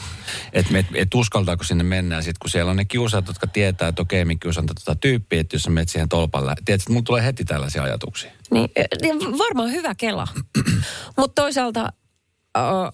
Että 0.54 0.78
et, 0.78 0.86
et 0.96 1.14
uskaltaako 1.14 1.64
sinne 1.64 1.84
mennä. 1.84 2.16
Ja 2.16 2.22
sitten 2.22 2.40
kun 2.40 2.50
siellä 2.50 2.72
on 2.72 2.78
ne 2.78 2.86
kiusaat, 2.86 3.28
jotka 3.28 3.48
tietää, 3.48 3.88
että 3.88 4.02
okei, 4.02 4.26
minkä 4.26 4.46
kiusanta 4.46 4.74
tota 4.74 4.96
tyyppiä, 4.96 5.42
että 5.42 5.56
jos 5.56 5.64
sä 5.64 5.70
menet 5.70 5.90
siihen 5.90 6.10
tolpalle. 6.10 6.56
Tiedätkö, 6.56 6.74
että 6.74 6.90
mulla 6.90 7.04
tulee 7.04 7.24
heti 7.24 7.46
tällaisia 7.46 7.84
ajatuksia. 7.84 8.32
Niin, 8.52 8.70
niin 9.02 9.38
varmaan 9.38 9.72
hyvä 9.72 9.96
kela. 9.96 10.28
Mutta 11.18 11.42
toisaalta 11.42 11.94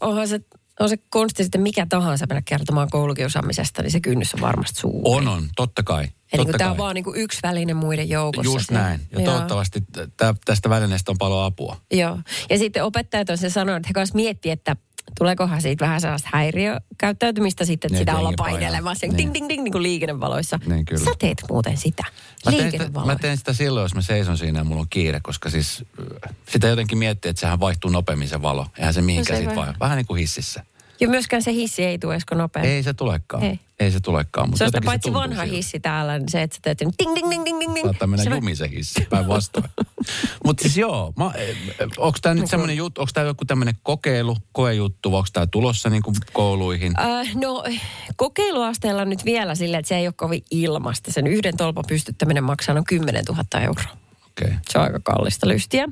onhan 0.02 0.28
se, 0.28 0.40
on 0.80 0.90
se 0.90 0.98
konsti 1.10 1.44
sitten 1.44 1.62
mikä 1.62 1.86
tahansa 1.90 2.26
mennä 2.30 2.42
kertomaan 2.46 2.88
koulukiusaamisesta, 2.92 3.82
niin 3.82 3.92
se 3.92 4.00
kynnys 4.00 4.34
on 4.34 4.42
varmasti 4.42 4.80
suuri. 4.80 5.02
On, 5.04 5.28
on, 5.28 5.50
totta 5.56 5.84
kai. 5.84 6.04
Eli 6.04 6.12
totta 6.32 6.44
kun 6.46 6.58
tämä 6.58 6.68
kai. 6.68 6.72
on 6.72 6.78
vaan 6.78 6.96
niin 6.96 7.04
kuin 7.04 7.20
yksi 7.20 7.40
väline 7.44 7.74
muiden 7.74 8.10
joukossa. 8.10 8.52
Just 8.54 8.72
näin. 8.72 9.02
Ja 9.12 9.22
Joo. 9.22 9.32
toivottavasti 9.32 9.84
tä, 10.18 10.36
tästä 10.46 10.70
välineestä 10.70 11.12
on 11.12 11.18
paljon 11.18 11.44
apua. 11.44 11.78
Joo. 11.92 12.20
Ja 12.50 12.58
sitten 12.58 12.84
opettajat 12.84 13.30
on 13.30 13.38
se 13.38 13.50
sanonut, 13.50 13.78
että 13.78 13.88
he 13.88 13.94
kanssa 13.94 14.16
miettii, 14.16 14.52
että 14.52 14.76
tuleekohan 15.18 15.62
siitä 15.62 15.86
vähän 15.86 16.02
sellaista 16.02 16.30
häiriökäyttäytymistä 16.34 17.66
sitten, 17.66 17.88
että 17.88 17.94
Niin, 17.94 18.02
sitä 18.02 18.18
ollaan 18.18 18.34
painelemassa. 18.38 19.08
Niin. 19.08 19.18
Ding, 19.18 19.34
ding, 19.34 19.50
ding, 19.50 19.64
niin 19.64 19.72
kuin 19.72 19.84
liikennevaloissa. 19.84 20.60
Niin, 20.66 20.86
kyllä. 20.86 21.06
Sä 21.06 21.12
teet 21.20 21.44
muuten 21.50 21.78
sitä. 21.78 22.04
Mä 22.46 22.52
teen, 22.52 22.92
mä 23.06 23.16
teen 23.16 23.38
sitä 23.38 23.54
silloin, 23.54 23.84
jos 23.84 23.96
mä 23.96 24.02
seison 24.02 24.38
siinä 24.38 24.60
ja 24.60 24.64
mulla 24.64 24.82
on 24.82 24.88
kiire, 24.90 25.20
koska 25.24 25.50
siis 25.50 25.86
äh, 26.26 26.36
sitä 26.50 26.68
jotenkin 26.68 26.98
miettii, 26.98 27.30
että 27.30 27.40
sehän 27.40 27.60
vaihtuu 27.60 27.92
nopeammin 27.92 28.28
se 28.30 28.42
valo. 28.42 28.68
Eihän 28.78 28.94
se 28.94 29.02
mihinkään 29.02 29.44
No 29.44 29.50
siitä 29.50 29.62
vai. 29.66 29.74
Vähän 29.80 29.98
niin 29.98 30.08
kuin 30.08 30.20
hississä. 30.20 30.64
Ja 31.00 31.10
myöskään 31.10 31.42
se 31.42 31.54
hissi 31.54 31.84
ei 31.84 32.00
tule 32.00 32.16
esko 32.16 32.36
nopeammin. 32.36 32.74
Ei 32.76 32.84
se 32.84 32.94
tulekaan. 32.94 33.44
Ei. 33.44 33.60
Ei, 33.80 33.92
se 33.92 34.00
tulekaan. 34.00 34.50
Mutta 34.50 34.58
Se 34.58 34.64
on 34.64 34.68
sitä 34.68 34.82
paitsi 34.86 35.04
tuntuu 35.08 35.22
vanha 35.22 35.44
siltä. 35.44 35.56
hissi 35.56 35.80
täällä, 35.80 36.20
niin 36.20 36.30
se, 36.30 36.42
että 36.42 36.56
sä 36.56 36.60
teet 36.62 36.80
sen 36.80 36.90
ding, 37.00 37.16
ding, 37.16 37.30
ding, 37.32 37.46
ding, 37.46 37.60
ding, 37.60 37.76
ding. 37.76 37.86
Saattaa 37.86 38.08
mennä 38.08 38.24
Se 38.24 38.30
jumiin 38.30 38.58
se 38.58 38.70
hissi, 38.70 39.08
päinvastoin. 39.10 39.66
Mutta 40.46 40.62
siis 40.62 40.78
joo, 40.78 41.14
onko 41.98 42.18
tämä 42.22 42.36
nyt 42.36 42.48
semmoinen 42.50 42.78
juttu, 42.78 43.02
onko 43.02 43.12
tämä 43.14 43.28
joku 43.28 43.46
tämmöinen 43.46 43.76
kokeilu, 43.84 44.38
koejuttu, 44.52 45.12
vai 45.12 45.18
onko 45.18 45.30
tämä 45.34 45.48
tulossa 45.48 45.90
niin 45.90 46.04
kuin 46.04 46.16
kouluihin? 46.34 46.94
Äh, 47.00 47.36
no 47.36 47.64
kokeiluasteella 48.16 49.06
nyt 49.06 49.26
vielä 49.26 49.56
silleen, 49.56 49.80
että 49.80 49.90
se 49.90 49.98
ei 49.98 50.08
ole 50.08 50.14
kovin 50.18 50.44
ilmasta. 50.52 51.12
Sen 51.12 51.28
yhden 51.28 51.58
tolpan 51.58 51.84
pystyttäminen 51.88 52.44
maksaa 52.44 52.76
noin 52.76 52.86
10 52.86 53.24
000 53.26 53.44
euroa. 53.62 53.98
Okay. 54.42 54.58
Se 54.70 54.78
on 54.78 54.84
aika 54.84 55.00
kallista 55.04 55.48
lystiä. 55.48 55.88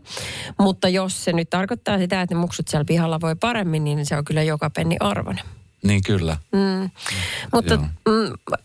Mutta 0.59 0.89
jos 0.89 1.23
se 1.23 1.33
nyt 1.33 1.49
tarkoittaa 1.49 1.97
sitä, 1.97 2.21
että 2.21 2.35
ne 2.35 2.41
muksut 2.41 2.67
siellä 2.67 2.85
pihalla 2.85 3.21
voi 3.21 3.35
paremmin, 3.35 3.83
niin 3.83 4.05
se 4.05 4.17
on 4.17 4.25
kyllä 4.25 4.43
joka 4.43 4.69
penni 4.69 4.95
arvoinen. 4.99 5.45
Niin 5.83 6.03
kyllä. 6.03 6.37
Mm. 6.51 6.89
Mutta 7.53 7.77
mm, 7.77 8.55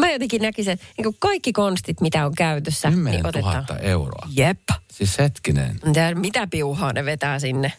mä- 0.00 0.10
jotenkin 0.10 0.42
näkisin, 0.42 0.72
että 0.72 0.86
niin 0.98 1.16
kaikki 1.18 1.52
konstit, 1.52 2.00
mitä 2.00 2.26
on 2.26 2.34
käytössä, 2.34 2.90
10 2.90 3.12
niin 3.12 3.22
000 3.22 3.50
otetaan. 3.58 3.80
euroa. 3.84 4.28
Jep. 4.36 4.60
Siis 4.92 5.18
hetkinen. 5.18 5.80
Mitä, 5.84 6.14
mitä 6.14 6.46
piuhaa 6.46 6.92
ne 6.92 7.04
vetää 7.04 7.38
sinne? 7.38 7.72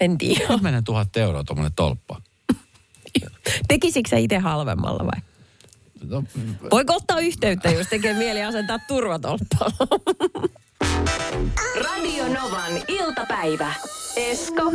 En 0.00 0.18
tiedä. 0.18 0.46
10 0.46 0.82
000 0.88 1.06
euroa 1.16 1.44
tuommoinen 1.44 1.72
tolppa. 1.76 2.20
Tekisikö 3.68 4.08
sä 4.10 4.16
itse 4.16 4.38
halvemmalla 4.38 5.04
vai? 5.04 5.20
No, 6.08 6.24
Voiko 6.70 6.94
ottaa 6.94 7.20
yhteyttä, 7.20 7.70
jos 7.70 7.86
tekee 7.86 8.14
mieli 8.14 8.42
asentaa 8.42 8.78
turvatolppaa? 8.88 9.68
Radio 11.84 12.24
Novan 12.24 12.72
iltapäivä. 12.88 13.74
Esko 14.16 14.72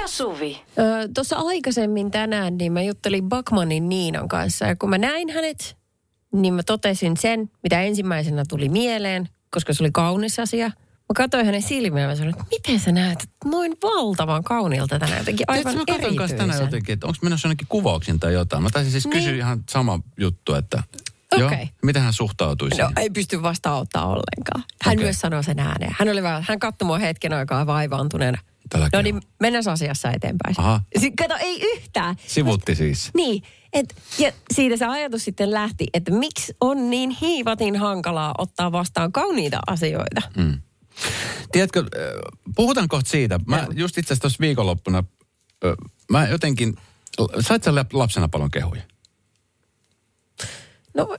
ja 0.00 0.08
Suvi. 0.08 0.60
Ö, 0.78 0.82
Tuossa 1.14 1.36
aikaisemmin 1.36 2.10
tänään 2.10 2.56
niin 2.58 2.72
mä 2.72 2.82
juttelin 2.82 3.28
Bakmanin 3.28 3.88
Niinan 3.88 4.28
kanssa 4.28 4.64
ja 4.66 4.76
kun 4.76 4.90
mä 4.90 4.98
näin 4.98 5.30
hänet, 5.30 5.76
niin 6.32 6.54
mä 6.54 6.62
totesin 6.62 7.16
sen, 7.16 7.50
mitä 7.62 7.82
ensimmäisenä 7.82 8.42
tuli 8.48 8.68
mieleen, 8.68 9.28
koska 9.50 9.72
se 9.72 9.82
oli 9.82 9.90
kaunis 9.92 10.38
asia. 10.38 10.70
Mä 11.12 11.24
katsoin 11.24 11.46
hänen 11.46 11.62
silmiä 11.62 12.08
ja 12.08 12.16
sanoin, 12.16 12.34
että 12.34 12.44
miten 12.50 12.80
sä 12.80 12.92
näet 12.92 13.28
noin 13.44 13.76
valtavan 13.82 14.44
kauniilta 14.44 14.98
tänään, 14.98 15.18
jotenkin 15.18 15.44
aivan 15.48 15.62
Tiedätkö, 15.74 15.92
mä 15.92 15.98
katson 15.98 16.16
kanssa 16.16 16.36
tänään 16.36 16.60
jotenkin, 16.60 16.92
että 16.92 17.06
onko 17.06 17.18
menossa 17.22 17.46
jonnekin 17.46 17.66
kuvauksiin 17.68 18.20
tai 18.20 18.32
jotain. 18.32 18.62
Mä 18.62 18.70
taisin 18.70 18.92
siis 18.92 19.04
Niin. 19.04 19.12
kysyä 19.12 19.36
ihan 19.36 19.64
sama 19.70 20.00
juttu, 20.20 20.54
että 20.54 20.82
Okei. 21.32 21.58
joo, 21.58 21.66
miten 21.82 22.02
hän 22.02 22.12
suhtautui 22.12 22.68
No 22.68 22.76
siihen. 22.76 22.92
ei 22.96 23.10
pysty 23.10 23.42
vastaanottaa 23.42 24.06
ollenkaan. 24.06 24.64
Hän 24.82 24.92
Okei. 24.92 25.04
myös 25.04 25.20
sanoi 25.20 25.44
sen 25.44 25.58
ääneen. 25.58 25.96
Hän 25.98 26.08
oli 26.08 26.22
vähän, 26.22 26.44
hän 26.48 26.58
katsoi 26.58 26.86
mua 26.86 26.98
hetken 26.98 27.32
aikaa 27.32 27.66
vaivaantuneena. 27.66 28.38
Tälläkin 28.70 28.96
No 28.98 29.02
niin, 29.02 29.14
on. 29.16 29.22
mennään 29.40 29.68
asiassa 29.68 30.10
eteenpäin. 30.10 30.54
Aha. 30.58 30.80
Si- 30.98 31.10
kato, 31.10 31.34
ei 31.40 31.60
yhtään. 31.62 32.16
Sivutti 32.26 32.74
siis. 32.74 33.10
Niin, 33.14 33.42
et, 33.72 33.94
ja 34.18 34.32
siitä 34.54 34.76
se 34.76 34.86
ajatus 34.86 35.24
sitten 35.24 35.50
lähti, 35.50 35.86
että 35.94 36.10
miksi 36.12 36.54
on 36.60 36.90
niin 36.90 37.10
hiivatin 37.10 37.76
hankalaa 37.76 38.34
ottaa 38.38 38.72
vastaan 38.72 39.12
kauniita 39.12 39.58
asioita. 39.66 40.22
Mm. 40.36 40.58
Tiedätkö, 41.52 41.80
äh, 41.80 41.86
puhutaan 42.56 42.88
kohta 42.88 43.10
siitä. 43.10 43.40
Mä 43.46 43.58
Joo. 43.58 43.66
just 43.74 43.98
itse 43.98 44.08
asiassa 44.08 44.20
tuossa 44.20 44.40
viikonloppuna, 44.40 45.04
mä 46.10 46.28
jotenkin, 46.28 46.76
sait 47.40 47.64
sä 47.64 47.70
lap- 47.70 47.92
lapsena 47.92 48.28
paljon 48.28 48.50
kehuja? 48.50 48.82
No, 50.94 51.16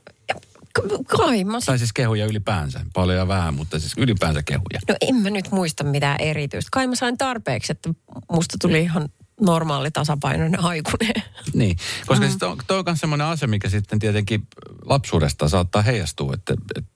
kai 1.17 1.43
mä... 1.43 1.59
Tai 1.65 1.77
siis 1.77 1.93
kehuja 1.93 2.25
ylipäänsä, 2.25 2.85
paljon 2.93 3.17
ja 3.17 3.27
vähän, 3.27 3.53
mutta 3.53 3.79
siis 3.79 3.93
ylipäänsä 3.97 4.43
kehuja. 4.43 4.79
No 4.89 4.95
en 5.01 5.15
mä 5.15 5.29
nyt 5.29 5.51
muista 5.51 5.83
mitään 5.83 6.21
erityistä. 6.21 6.69
Kai 6.71 6.87
mä 6.87 6.95
sain 6.95 7.17
tarpeeksi, 7.17 7.71
että 7.71 7.89
musta 8.31 8.57
tuli 8.61 8.81
ihan 8.81 9.09
normaali 9.41 9.91
tasapainoinen 9.91 10.59
aikuinen. 10.59 11.23
Niin, 11.53 11.77
koska 12.07 12.25
mm. 12.25 12.29
siis 12.29 12.37
toi, 12.39 12.57
toi 12.67 12.79
on 12.79 12.83
myös 12.87 12.99
semmoinen 12.99 13.27
asia, 13.27 13.47
mikä 13.47 13.69
sitten 13.69 13.99
tietenkin 13.99 14.47
lapsuudesta 14.85 15.49
saattaa 15.49 15.81
heijastua. 15.81 16.33
Että, 16.33 16.53
että, 16.77 16.92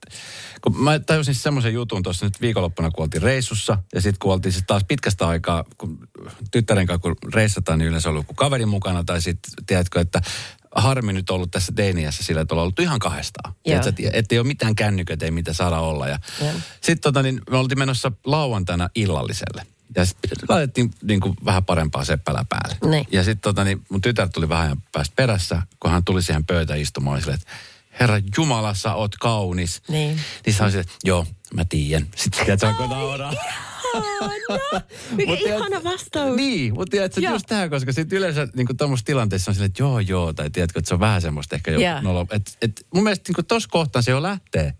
kun 0.61 0.83
mä 0.83 0.99
tajusin 0.99 1.33
siis 1.33 1.43
semmoisen 1.43 1.73
jutun 1.73 2.03
tuossa 2.03 2.25
nyt 2.25 2.41
viikonloppuna, 2.41 2.91
kun 2.91 3.03
oltiin 3.03 3.21
reissussa. 3.21 3.77
Ja 3.95 4.01
sitten 4.01 4.19
kun 4.19 4.33
oltiin 4.33 4.51
sitten 4.51 4.67
taas 4.67 4.83
pitkästä 4.87 5.27
aikaa, 5.27 5.63
kun 5.77 5.99
tyttären 6.51 6.87
kanssa 6.87 7.01
kun 7.01 7.15
reissataan, 7.33 7.79
niin 7.79 7.87
yleensä 7.87 8.09
on 8.09 8.11
ollut 8.11 8.23
joku 8.23 8.33
kaveri 8.33 8.65
mukana. 8.65 9.03
Tai 9.03 9.21
sitten, 9.21 9.51
tiedätkö, 9.67 9.99
että 10.01 10.21
harmi 10.75 11.13
nyt 11.13 11.29
ollut 11.29 11.51
tässä 11.51 11.71
teiniässä 11.75 12.23
sillä, 12.23 12.41
että 12.41 12.53
ollaan 12.53 12.63
ollut 12.63 12.79
ihan 12.79 12.99
kahdestaan. 12.99 13.53
Että, 13.65 13.93
että 14.13 14.35
ei 14.35 14.39
ole 14.39 14.47
mitään 14.47 14.75
kännyköitä, 14.75 15.25
ei 15.25 15.31
mitä 15.31 15.53
saada 15.53 15.79
olla. 15.79 16.07
Ja 16.07 16.19
sitten 16.71 17.01
tota, 17.01 17.23
niin 17.23 17.41
me 17.49 17.57
oltiin 17.57 17.79
menossa 17.79 18.11
lauantaina 18.25 18.89
illalliselle. 18.95 19.65
Ja 19.95 20.05
sitten 20.05 20.37
laitettiin 20.49 20.91
niin 21.03 21.19
kuin 21.19 21.35
vähän 21.45 21.65
parempaa 21.65 22.05
seppälää 22.05 22.45
päälle. 22.49 22.77
Niin. 22.85 23.07
Ja 23.11 23.23
sitten 23.23 23.41
tota, 23.41 23.63
niin 23.63 23.85
mun 23.89 24.01
tytär 24.01 24.29
tuli 24.29 24.49
vähän 24.49 24.77
päästä 24.91 25.13
perässä, 25.15 25.61
kun 25.79 25.91
hän 25.91 26.03
tuli 26.03 26.23
siihen 26.23 26.45
pöytään 26.45 26.79
istumaan. 26.79 27.13
Oli 27.13 27.21
silleen, 27.21 27.39
että 27.39 27.53
herra 27.99 28.19
Jumala, 28.37 28.73
sä 28.73 28.93
oot 28.93 29.15
kaunis. 29.15 29.81
Niin. 29.89 30.19
Niin 30.45 30.53
sä 30.53 30.63
olisit, 30.63 30.81
että 30.81 30.93
joo, 31.03 31.25
mä 31.53 31.65
tiedän. 31.69 32.07
Sitten 32.15 32.45
tiedät, 32.45 32.63
alkoi 32.63 32.87
nauraa. 32.87 33.33
Mikä 35.11 35.31
Mut 35.31 35.39
tiedät- 35.39 35.57
ihana 35.59 35.83
vastaus. 35.83 36.35
Niin, 36.35 36.73
mutta 36.73 36.91
tiedätkö, 36.91 37.21
Joo. 37.21 37.33
just 37.33 37.45
tähän, 37.47 37.69
koska 37.69 37.93
sitten 37.93 38.17
yleensä 38.17 38.47
niin 38.55 38.67
tuommoisessa 38.77 39.05
tilanteessa 39.05 39.51
on 39.51 39.55
silleen, 39.55 39.69
että 39.69 39.83
joo, 39.83 39.99
joo, 39.99 40.33
tai 40.33 40.49
tiedätkö, 40.49 40.79
että 40.79 40.87
se 40.89 40.93
on 40.93 40.99
vähän 40.99 41.21
semmoista 41.21 41.55
ehkä 41.55 41.71
jo 41.71 41.79
Joo. 41.79 42.01
nolo. 42.01 42.25
Et, 42.31 42.57
et, 42.61 42.85
mun 42.93 43.03
mielestä 43.03 43.33
niin 43.37 43.45
tuossa 43.45 43.69
kohtaa 43.71 44.01
se 44.01 44.11
jo 44.11 44.21
lähtee, 44.21 44.73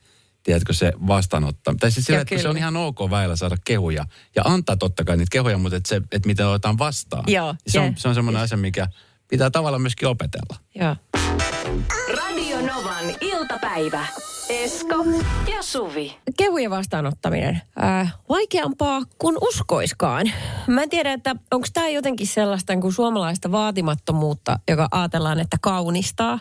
tiedätkö, 0.43 0.73
se 0.73 0.93
vastaanottaminen. 1.08 1.80
Tai 1.80 1.91
siis 1.91 2.06
sillä, 2.06 2.21
että 2.21 2.38
se 2.38 2.49
on 2.49 2.58
ihan 2.58 2.77
ok 2.77 2.99
väillä 3.10 3.36
saada 3.36 3.58
kehuja. 3.65 4.06
Ja 4.36 4.41
antaa 4.45 4.77
totta 4.77 5.03
kai 5.03 5.17
niitä 5.17 5.32
kehuja, 5.32 5.58
mutta 5.58 5.77
että 5.77 5.89
se, 5.89 6.01
että 6.12 6.27
miten 6.27 6.47
otetaan 6.47 6.77
vastaan. 6.77 7.23
Joo, 7.27 7.56
se, 7.67 7.80
on, 7.80 7.86
jee. 7.86 7.93
se 7.97 8.08
on 8.08 8.15
semmoinen 8.15 8.41
asia, 8.41 8.58
mikä 8.58 8.88
pitää 9.27 9.49
tavallaan 9.49 9.82
myöskin 9.82 10.08
opetella. 10.08 10.58
Joo. 10.75 10.95
Radio 12.17 12.58
Novan 12.58 13.06
iltapäivä. 13.21 14.06
Esko 14.49 15.06
ja 15.51 15.63
Suvi. 15.63 16.17
Kehujen 16.38 16.71
vastaanottaminen. 16.71 17.62
Äh, 17.84 18.13
vaikeampaa 18.30 19.01
kuin 19.17 19.38
uskoiskaan. 19.41 20.32
Mä 20.67 20.84
en 20.84 20.89
tiedä, 20.89 21.13
että 21.13 21.36
onko 21.51 21.67
tämä 21.73 21.89
jotenkin 21.89 22.27
sellaista 22.27 22.77
kuin 22.77 22.93
suomalaista 22.93 23.51
vaatimattomuutta, 23.51 24.60
joka 24.69 24.88
ajatellaan, 24.91 25.39
että 25.39 25.58
kaunistaa. 25.62 26.39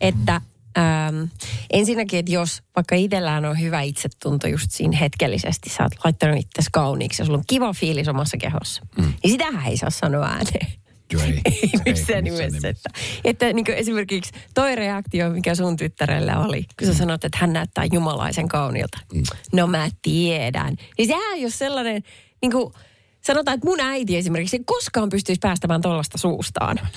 Että 0.00 0.40
Ähm, 0.78 1.24
ensinnäkin, 1.72 2.18
että 2.18 2.32
jos 2.32 2.62
vaikka 2.76 2.94
itsellään 2.94 3.44
on 3.44 3.60
hyvä 3.60 3.80
itsetunto 3.80 4.46
just 4.46 4.70
siinä 4.70 4.96
hetkellisesti, 4.96 5.70
sä 5.70 5.82
oot 5.82 5.92
laittanut 6.04 6.38
itsesi 6.38 6.68
kauniiksi 6.72 7.22
ja 7.22 7.26
sulla 7.26 7.38
on 7.38 7.44
kiva 7.46 7.72
fiilis 7.72 8.08
omassa 8.08 8.36
kehossa, 8.36 8.82
mm. 8.98 9.12
niin 9.22 9.30
sitähän 9.30 9.66
ei 9.66 9.76
saa 9.76 9.90
sanoa 9.90 10.26
ääneen. 10.26 10.81
Joo, 11.12 11.22
ei. 11.26 11.40
ei 11.44 11.60
missään 11.62 11.82
missään 11.86 12.24
nimessä. 12.24 12.44
nimessä. 12.44 12.68
Että, 12.68 12.90
että 13.24 13.52
niin 13.52 13.70
esimerkiksi 13.70 14.32
toi 14.54 14.76
reaktio, 14.76 15.30
mikä 15.30 15.54
sun 15.54 15.76
tyttärellä 15.76 16.38
oli, 16.38 16.64
kun 16.78 16.86
sä 16.86 16.94
sanoit, 16.94 17.24
että 17.24 17.38
hän 17.40 17.52
näyttää 17.52 17.84
jumalaisen 17.92 18.48
kauniilta. 18.48 18.98
Mm. 19.14 19.22
No 19.52 19.66
mä 19.66 19.88
tiedän. 20.02 20.76
Niin 20.98 21.08
sehän 21.08 21.34
ei 21.34 21.44
ole 21.44 21.50
sellainen, 21.50 22.02
niin 22.42 22.52
kuin, 22.52 22.72
sanotaan, 23.20 23.54
että 23.54 23.66
mun 23.66 23.80
äiti 23.80 24.16
esimerkiksi 24.16 24.56
ei 24.56 24.62
koskaan 24.66 25.08
pystyisi 25.08 25.38
päästämään 25.38 25.80
tollasta 25.80 26.18
suustaan. 26.18 26.80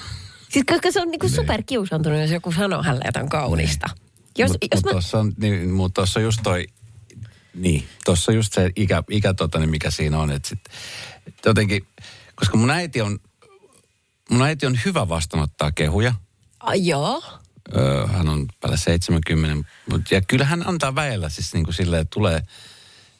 Siis 0.49 0.65
koska 0.65 0.91
se 0.91 1.01
on 1.01 1.11
niin 1.11 1.19
kuin 1.19 1.29
superkiusantunut, 1.29 2.19
jos 2.19 2.31
joku 2.31 2.51
sanoo 2.51 2.83
hänelle 2.83 3.05
jotain 3.05 3.29
kaunista. 3.29 3.89
Jos, 4.37 4.51
Mutta 4.51 4.67
jos 4.71 4.77
mut 4.77 4.85
mä, 4.85 4.91
tuossa 4.91 5.19
on, 5.19 5.33
niin, 5.37 5.69
mut 5.69 5.93
tossa 5.93 6.19
just 6.19 6.39
toi, 6.43 6.65
niin, 7.53 7.83
tuossa 8.05 8.31
just 8.31 8.53
se 8.53 8.69
ikä, 8.75 9.03
ikä 9.09 9.33
tota, 9.33 9.59
niin 9.59 9.69
mikä 9.69 9.91
siinä 9.91 10.19
on, 10.19 10.31
että 10.31 10.49
sit, 10.49 10.59
jotenkin, 11.45 11.87
koska 12.35 12.57
mun 12.57 12.69
äiti 12.69 13.01
on, 13.01 13.19
mun 14.29 14.41
äiti 14.41 14.65
on 14.65 14.79
hyvä 14.85 15.09
vastaanottaa 15.09 15.71
kehuja. 15.71 16.13
a, 16.59 16.75
joo, 16.75 17.23
Öö, 17.77 18.07
hän 18.07 18.29
on 18.29 18.45
päällä 18.59 18.77
70, 18.77 19.69
mut, 19.91 20.11
ja 20.11 20.21
kyllä 20.21 20.45
hän 20.45 20.67
antaa 20.67 20.95
väellä 20.95 21.29
siis 21.29 21.53
niin 21.53 21.63
kuin 21.63 21.73
silleen, 21.73 22.07
tulee 22.07 22.41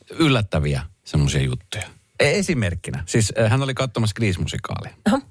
yllättäviä 0.09 0.83
semmoisia 1.03 1.41
juttuja. 1.41 1.83
E- 2.19 2.39
Esimerkkinä, 2.39 3.03
siis 3.07 3.33
äh, 3.39 3.51
hän 3.51 3.63
oli 3.63 3.73
katsomassa 3.73 4.13
Grease-musikaalia. 4.15 4.93
Aha. 5.05 5.21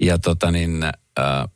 Ja 0.00 0.18
tota 0.18 0.50
niin, 0.50 0.84
äh, 0.84 1.48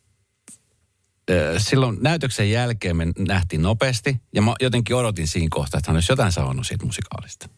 silloin 1.58 1.98
näytöksen 2.00 2.50
jälkeen 2.50 2.96
me 2.96 3.06
nähtiin 3.18 3.62
nopeasti. 3.62 4.16
Ja 4.34 4.42
mä 4.42 4.54
jotenkin 4.60 4.96
odotin 4.96 5.28
siinä 5.28 5.48
kohtaa, 5.50 5.78
että 5.78 5.90
hän 5.90 5.96
olisi 5.96 6.12
jotain 6.12 6.32
sanonut 6.32 6.66
siitä 6.66 6.86
musikaalista. 6.86 7.48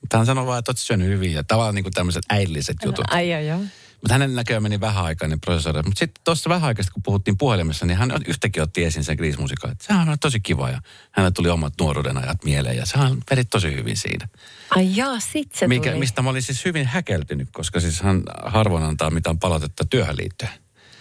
Mutta 0.00 0.16
hän 0.16 0.26
sanoi 0.26 0.46
vaan, 0.46 0.58
että 0.58 0.70
oot 0.70 0.78
syönyt 0.78 1.08
hyvin 1.08 1.32
ja 1.32 1.44
tavallaan 1.44 1.74
niin 1.74 1.84
kuin 1.84 1.92
tämmöiset 1.92 2.22
äidilliset 2.28 2.76
jutut. 2.84 3.04
ai 3.10 3.30
joo, 3.30 3.40
joo. 3.40 3.60
Mutta 4.06 4.14
hänen 4.14 4.34
näköjään 4.34 4.62
meni 4.62 4.80
vähän 4.80 5.04
aikaa 5.04 5.28
niin 5.28 5.40
prosessoida. 5.40 5.82
Mutta 5.82 5.98
sitten 5.98 6.24
tuossa 6.24 6.50
vähän 6.50 6.64
aikaa, 6.68 6.84
kun 6.92 7.02
puhuttiin 7.02 7.38
puhelimessa, 7.38 7.86
niin 7.86 7.96
hän 7.96 8.10
yhtäkkiä 8.26 8.62
otti 8.62 8.84
esiin 8.84 9.04
sen 9.04 9.16
Grease-musiikkaan. 9.16 9.72
Että 9.72 9.84
sehän 9.84 10.08
on 10.08 10.18
tosi 10.18 10.40
kiva 10.40 10.70
ja 10.70 10.80
hänelle 11.12 11.32
tuli 11.32 11.48
omat 11.48 11.72
nuoruuden 11.80 12.16
ajat 12.16 12.44
mieleen 12.44 12.76
ja 12.76 12.86
sehän 12.86 13.16
vedi 13.30 13.44
tosi 13.44 13.74
hyvin 13.74 13.96
siinä. 13.96 14.28
Ai 14.70 14.96
jaa, 14.96 15.20
sit 15.20 15.54
se 15.54 15.68
Mikä, 15.68 15.90
tuli. 15.90 16.00
mistä 16.00 16.22
mä 16.22 16.30
olin 16.30 16.42
siis 16.42 16.64
hyvin 16.64 16.86
häkeltynyt, 16.86 17.48
koska 17.52 17.80
siis 17.80 18.00
hän 18.00 18.22
harvoin 18.44 18.84
antaa 18.84 19.10
mitään 19.10 19.38
palautetta 19.38 19.84
työhön 19.84 20.16
liittyen. 20.16 20.52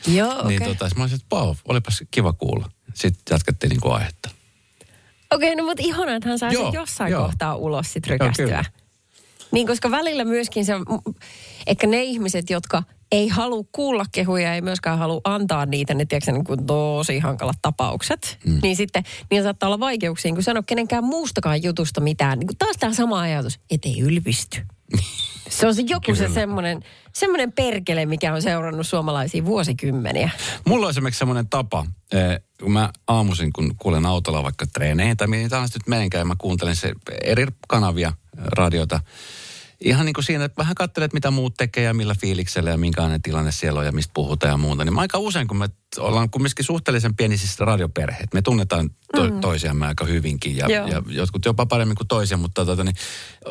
Joo, 0.08 0.32
okei. 0.34 0.48
Niin 0.48 0.62
Okay. 0.62 0.74
tota, 0.76 0.90
sit 0.90 0.98
mä 0.98 1.04
olisin, 1.04 1.20
että 1.24 1.36
wow, 1.36 1.56
olipas 1.68 2.04
kiva 2.12 2.34
kuulla. 2.34 2.70
Sitten 2.94 3.22
jatkettiin 3.30 3.70
niin 3.70 3.82
kuin 3.82 3.94
aihetta. 3.96 4.30
Okei, 5.32 5.50
okay, 5.54 5.56
no 5.56 5.64
mutta 5.64 5.84
ihanaa, 5.86 6.16
että 6.16 6.30
hän 6.30 6.40
saa 6.40 6.52
Joo, 6.52 6.72
jossain 6.74 7.12
joo. 7.12 7.26
kohtaa 7.26 7.56
ulos 7.56 7.94
sit 7.94 8.08
Joo, 8.08 8.12
rykästyä. 8.12 8.46
kyllä. 8.46 8.66
niin, 9.52 9.68
koska 9.68 9.92
välillä 9.92 10.26
myöskin 10.26 10.66
se, 10.66 10.74
ehkä 11.68 11.88
ne 11.88 12.04
ihmiset, 12.04 12.50
jotka 12.50 12.84
ei 13.12 13.28
halua 13.28 13.64
kuulla 13.72 14.06
kehuja, 14.12 14.56
ei 14.56 14.62
myöskään 14.62 14.98
halua 14.98 15.22
antaa 15.24 15.66
niitä, 15.66 15.94
ne 15.94 16.06
tiedätkö, 16.06 16.32
niin 16.32 16.44
kuin 16.44 16.66
tosi 16.66 17.20
hankalat 17.20 17.58
tapaukset. 17.62 18.38
Mm. 18.46 18.60
Niin 18.62 18.76
sitten, 18.76 19.04
niin 19.32 19.44
saattaa 19.44 19.68
olla 19.68 19.80
vaikeuksia, 19.80 20.34
kun 20.34 20.44
sano 20.44 20.64
kenenkään 20.64 21.04
muustakaan 21.04 21.64
jutusta 21.64 22.02
mitään. 22.02 22.40
Niin 22.40 22.48
kuin 22.48 22.58
taas 22.58 22.78
tämä 22.80 22.94
sama 22.94 23.20
ajatus, 23.20 23.60
ettei 23.72 24.00
ylpisty. 24.00 24.62
Se 25.50 25.68
on 25.68 25.76
se 25.76 25.84
joku 25.88 26.16
se 26.16 26.24
Kyllä. 26.24 26.34
semmoinen, 26.34 26.84
semmoinen 27.14 27.52
perkele, 27.52 28.06
mikä 28.06 28.34
on 28.34 28.42
seurannut 28.42 28.88
suomalaisia 28.88 29.46
vuosikymmeniä. 29.46 30.30
Mulla 30.66 30.86
on 30.86 30.90
esimerkiksi 30.90 31.20
semmoinen 31.20 31.50
tapa, 31.50 31.86
eh, 32.12 32.40
kun 32.60 32.72
mä 32.72 32.90
aamuisin, 33.08 33.54
kun 33.54 33.76
kuulen 33.80 34.06
autolla 34.06 34.44
vaikka 34.44 34.66
tai 35.18 35.28
mihin 35.28 35.50
tahansa 35.50 35.80
nyt 35.80 35.88
menenkään, 35.88 36.22
ja 36.22 36.26
mä 36.26 36.36
kuuntelen 36.38 36.76
se 36.76 36.94
eri 37.24 37.46
kanavia, 37.68 38.08
eh, 38.08 38.44
radiota. 38.46 39.00
Ihan 39.86 40.06
niin 40.06 40.14
kuin 40.14 40.26
siinä, 40.26 40.46
että 40.46 40.58
vähän 40.58 40.76
katselet, 40.76 41.14
mitä 41.14 41.32
muut 41.32 41.54
tekee 41.58 41.84
ja 41.84 41.94
millä 41.94 42.16
fiiliksellä 42.22 42.70
ja 42.70 42.78
minkälainen 42.78 43.22
tilanne 43.22 43.52
siellä 43.52 43.80
on 43.80 43.86
ja 43.86 43.92
mistä 43.92 44.12
puhutaan 44.14 44.52
ja 44.52 44.58
muuta. 44.58 44.86
Niin 44.86 44.94
mä 44.94 45.02
aika 45.02 45.18
usein, 45.18 45.48
kun 45.48 45.58
me 45.58 45.70
ollaan 45.98 46.30
kumminkin 46.30 46.66
suhteellisen 46.66 47.16
pieni 47.16 47.38
siis 47.38 47.60
radioperheet, 47.60 48.34
me 48.34 48.42
tunnetaan 48.42 48.90
to- 49.16 49.30
mm. 49.30 49.40
toisiamme 49.42 49.88
aika 49.88 50.06
hyvinkin 50.06 50.58
ja, 50.58 50.68
Joo. 50.70 50.88
ja 50.88 51.02
jotkut 51.08 51.46
jopa 51.46 51.66
paremmin 51.66 51.96
kuin 51.96 52.08
toisia, 52.08 52.38
mutta 52.38 52.66
tota, 52.66 52.84
niin, 52.84 52.96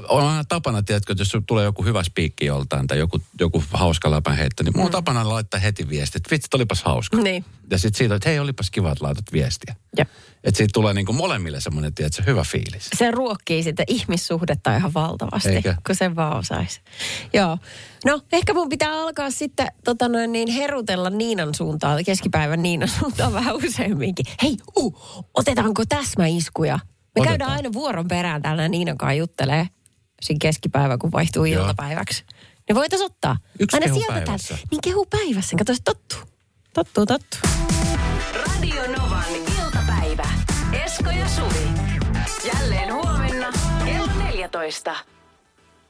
on 0.09 0.25
aina 0.25 0.45
tapana, 0.45 0.83
tiedätkö, 0.83 1.13
että 1.13 1.21
jos 1.21 1.37
tulee 1.47 1.65
joku 1.65 1.85
hyvä 1.85 2.03
spiikki 2.03 2.47
joltain 2.47 2.87
tai 2.87 2.99
joku, 2.99 3.21
joku 3.41 3.65
hauska 3.73 4.11
läpänheitto, 4.11 4.63
niin 4.63 4.73
mulla 4.77 4.87
on 4.87 4.93
tapana 4.93 5.29
laittaa 5.29 5.61
heti 5.61 5.89
viesti, 5.89 6.19
että 6.19 6.31
vitsi, 6.31 6.49
olipas 6.55 6.83
hauska. 6.83 7.17
Niin. 7.17 7.45
Ja 7.71 7.79
sitten 7.79 7.99
siitä, 7.99 8.15
että 8.15 8.29
hei, 8.29 8.39
olipas 8.39 8.71
kiva, 8.71 8.93
että 8.93 9.05
laitat 9.05 9.33
viestiä. 9.33 9.75
Jep. 9.99 10.09
Että 10.45 10.59
siitä 10.59 10.71
tulee 10.73 10.95
niin 10.95 11.07
kuin 11.07 11.17
molemmille 11.17 11.61
semmoinen, 11.61 11.95
tiedätkö, 11.95 12.23
hyvä 12.27 12.45
fiilis. 12.45 12.91
se 12.97 13.11
ruokkii 13.11 13.63
sitä 13.63 13.85
ihmissuhdetta 13.89 14.77
ihan 14.77 14.95
valtavasti, 14.95 15.49
Eikö? 15.49 15.75
kun 15.87 15.95
sen 15.95 16.17
vaan 16.17 16.37
osaisi. 16.37 16.81
Joo. 17.33 17.59
No, 18.05 18.21
ehkä 18.33 18.55
mun 18.55 18.69
pitää 18.69 18.93
alkaa 18.93 19.31
sitten 19.31 19.67
tota 19.85 20.09
noin, 20.09 20.33
niin 20.33 20.49
herutella 20.49 21.11
Niinan 21.11 21.55
suuntaan, 21.55 22.05
keskipäivän 22.05 22.63
Niinan 22.63 22.89
suuntaan 22.89 23.33
vähän 23.39 23.57
useamminkin. 23.57 24.27
Hei, 24.43 24.57
uh, 24.77 25.25
otetaanko 25.35 25.83
täsmäiskuja? 25.89 26.75
Me 26.75 26.81
Otetaan. 27.21 27.29
käydään 27.29 27.51
aina 27.51 27.73
vuoron 27.73 28.09
perään 28.09 28.43
täällä 28.43 28.69
Niinan 28.69 28.99
kanssa 28.99 29.13
juttelee 29.15 29.69
siinä 30.23 30.39
keskipäivä, 30.43 30.99
kun 30.99 31.13
vaihtuu 31.13 31.45
Joo. 31.45 31.63
iltapäiväksi. 31.63 32.25
Ne 32.69 32.75
voitais 32.75 33.03
ottaa. 33.03 33.37
Yksi 33.61 33.77
aina 33.77 33.87
kehu 33.87 33.99
sieltä 33.99 34.13
päivässä. 34.13 34.49
täältä. 34.49 34.67
Niin 34.71 34.81
kehu 34.81 35.07
päivässä. 35.11 35.57
Kato, 35.57 35.75
se 35.75 35.81
tottuu. 35.85 36.19
Tottuu, 36.75 37.07
tottuu. 37.07 37.41
Radio 38.47 38.83
Novan 38.99 39.25
iltapäivä. 39.65 40.29
Esko 40.85 41.11
ja 41.11 41.29
Suvi. 41.29 41.69
Jälleen 42.55 42.93
huomenna 42.95 43.53
kello 43.85 44.07
14. 44.25 44.95